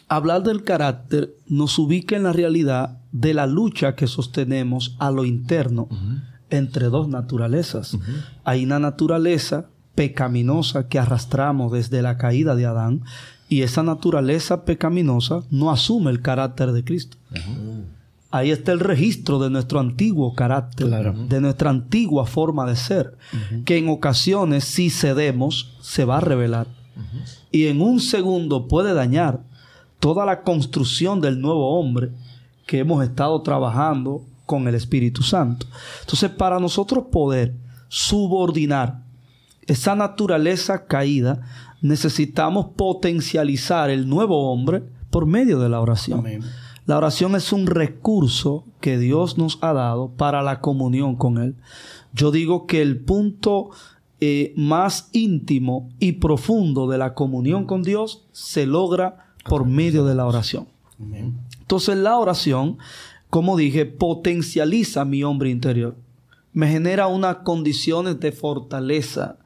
hablar 0.08 0.44
del 0.44 0.64
carácter 0.64 1.36
nos 1.48 1.78
ubica 1.80 2.16
en 2.16 2.24
la 2.24 2.34
realidad 2.34 3.00
de 3.12 3.34
la 3.34 3.46
lucha 3.46 3.96
que 3.96 4.08
sostenemos 4.08 4.96
a 5.00 5.12
lo 5.12 5.26
interno 5.26 5.88
entre 6.58 6.88
dos 6.88 7.08
naturalezas. 7.08 7.98
Hay 8.44 8.64
una 8.64 8.80
naturaleza 8.80 9.66
pecaminosa 9.96 10.88
que 10.88 11.00
arrastramos 11.00 11.72
desde 11.72 12.02
la 12.02 12.18
caída 12.18 12.56
de 12.56 12.66
Adán 12.66 13.02
y 13.50 13.62
esa 13.62 13.84
naturaleza 13.84 14.66
pecaminosa 14.66 15.42
no 15.52 15.72
asume 15.72 16.12
el 16.12 16.22
carácter 16.22 16.72
de 16.72 16.84
Cristo. 16.84 17.18
Ahí 18.32 18.50
está 18.50 18.72
el 18.72 18.80
registro 18.80 19.38
de 19.38 19.52
nuestro 19.52 19.80
antiguo 19.80 20.34
carácter, 20.34 20.88
de 21.14 21.42
nuestra 21.42 21.70
antigua 21.70 22.26
forma 22.26 22.66
de 22.66 22.76
ser, 22.76 23.16
que 23.66 23.78
en 23.78 23.90
ocasiones 23.90 24.64
si 24.64 24.90
cedemos 24.90 25.76
se 25.82 26.06
va 26.06 26.18
a 26.18 26.22
revelar. 26.22 26.68
Y 27.52 27.68
en 27.68 27.82
un 27.82 28.00
segundo 28.00 28.68
puede 28.68 28.94
dañar 28.94 29.42
toda 30.00 30.26
la 30.26 30.42
construcción 30.42 31.22
del 31.22 31.40
nuevo 31.40 31.80
hombre 31.80 32.12
que 32.66 32.80
hemos 32.80 33.04
estado 33.04 33.42
trabajando 33.42 34.24
con 34.54 34.68
el 34.68 34.76
Espíritu 34.76 35.24
Santo. 35.24 35.66
Entonces, 36.02 36.30
para 36.30 36.60
nosotros 36.60 37.06
poder 37.12 37.56
subordinar 37.88 39.04
esa 39.66 39.96
naturaleza 39.96 40.86
caída, 40.86 41.42
necesitamos 41.82 42.68
potencializar 42.76 43.90
el 43.90 44.08
nuevo 44.08 44.52
hombre 44.52 44.84
por 45.10 45.26
medio 45.26 45.58
de 45.58 45.70
la 45.70 45.82
oración. 45.82 46.24
La 46.86 46.98
oración 46.98 47.36
es 47.36 47.52
un 47.52 47.66
recurso 47.66 48.66
que 48.80 49.00
Dios 49.00 49.40
nos 49.40 49.58
ha 49.62 49.74
dado 49.74 50.10
para 50.10 50.44
la 50.44 50.60
comunión 50.60 51.16
con 51.16 51.40
Él. 51.40 51.56
Yo 52.14 52.30
digo 52.30 52.68
que 52.68 52.84
el 52.84 53.00
punto 53.00 53.72
eh, 54.20 54.54
más 54.56 55.10
íntimo 55.14 55.90
y 55.98 56.14
profundo 56.14 56.88
de 56.88 57.00
la 57.00 57.16
comunión 57.16 57.66
con 57.66 57.82
Dios 57.82 58.28
se 58.34 58.68
logra 58.68 59.34
por 59.50 59.66
medio 59.66 60.06
de 60.06 60.14
la 60.14 60.28
oración. 60.28 60.68
Entonces 61.60 61.98
la 61.98 62.18
oración, 62.18 62.78
como 63.34 63.58
dije, 63.58 63.88
potencializa 63.88 65.06
mi 65.06 65.24
hombre 65.24 65.50
interior. 65.50 65.96
Me 66.52 66.68
genera 66.68 67.08
unas 67.08 67.38
condiciones 67.38 68.20
de 68.20 68.32
fortaleza 68.32 69.40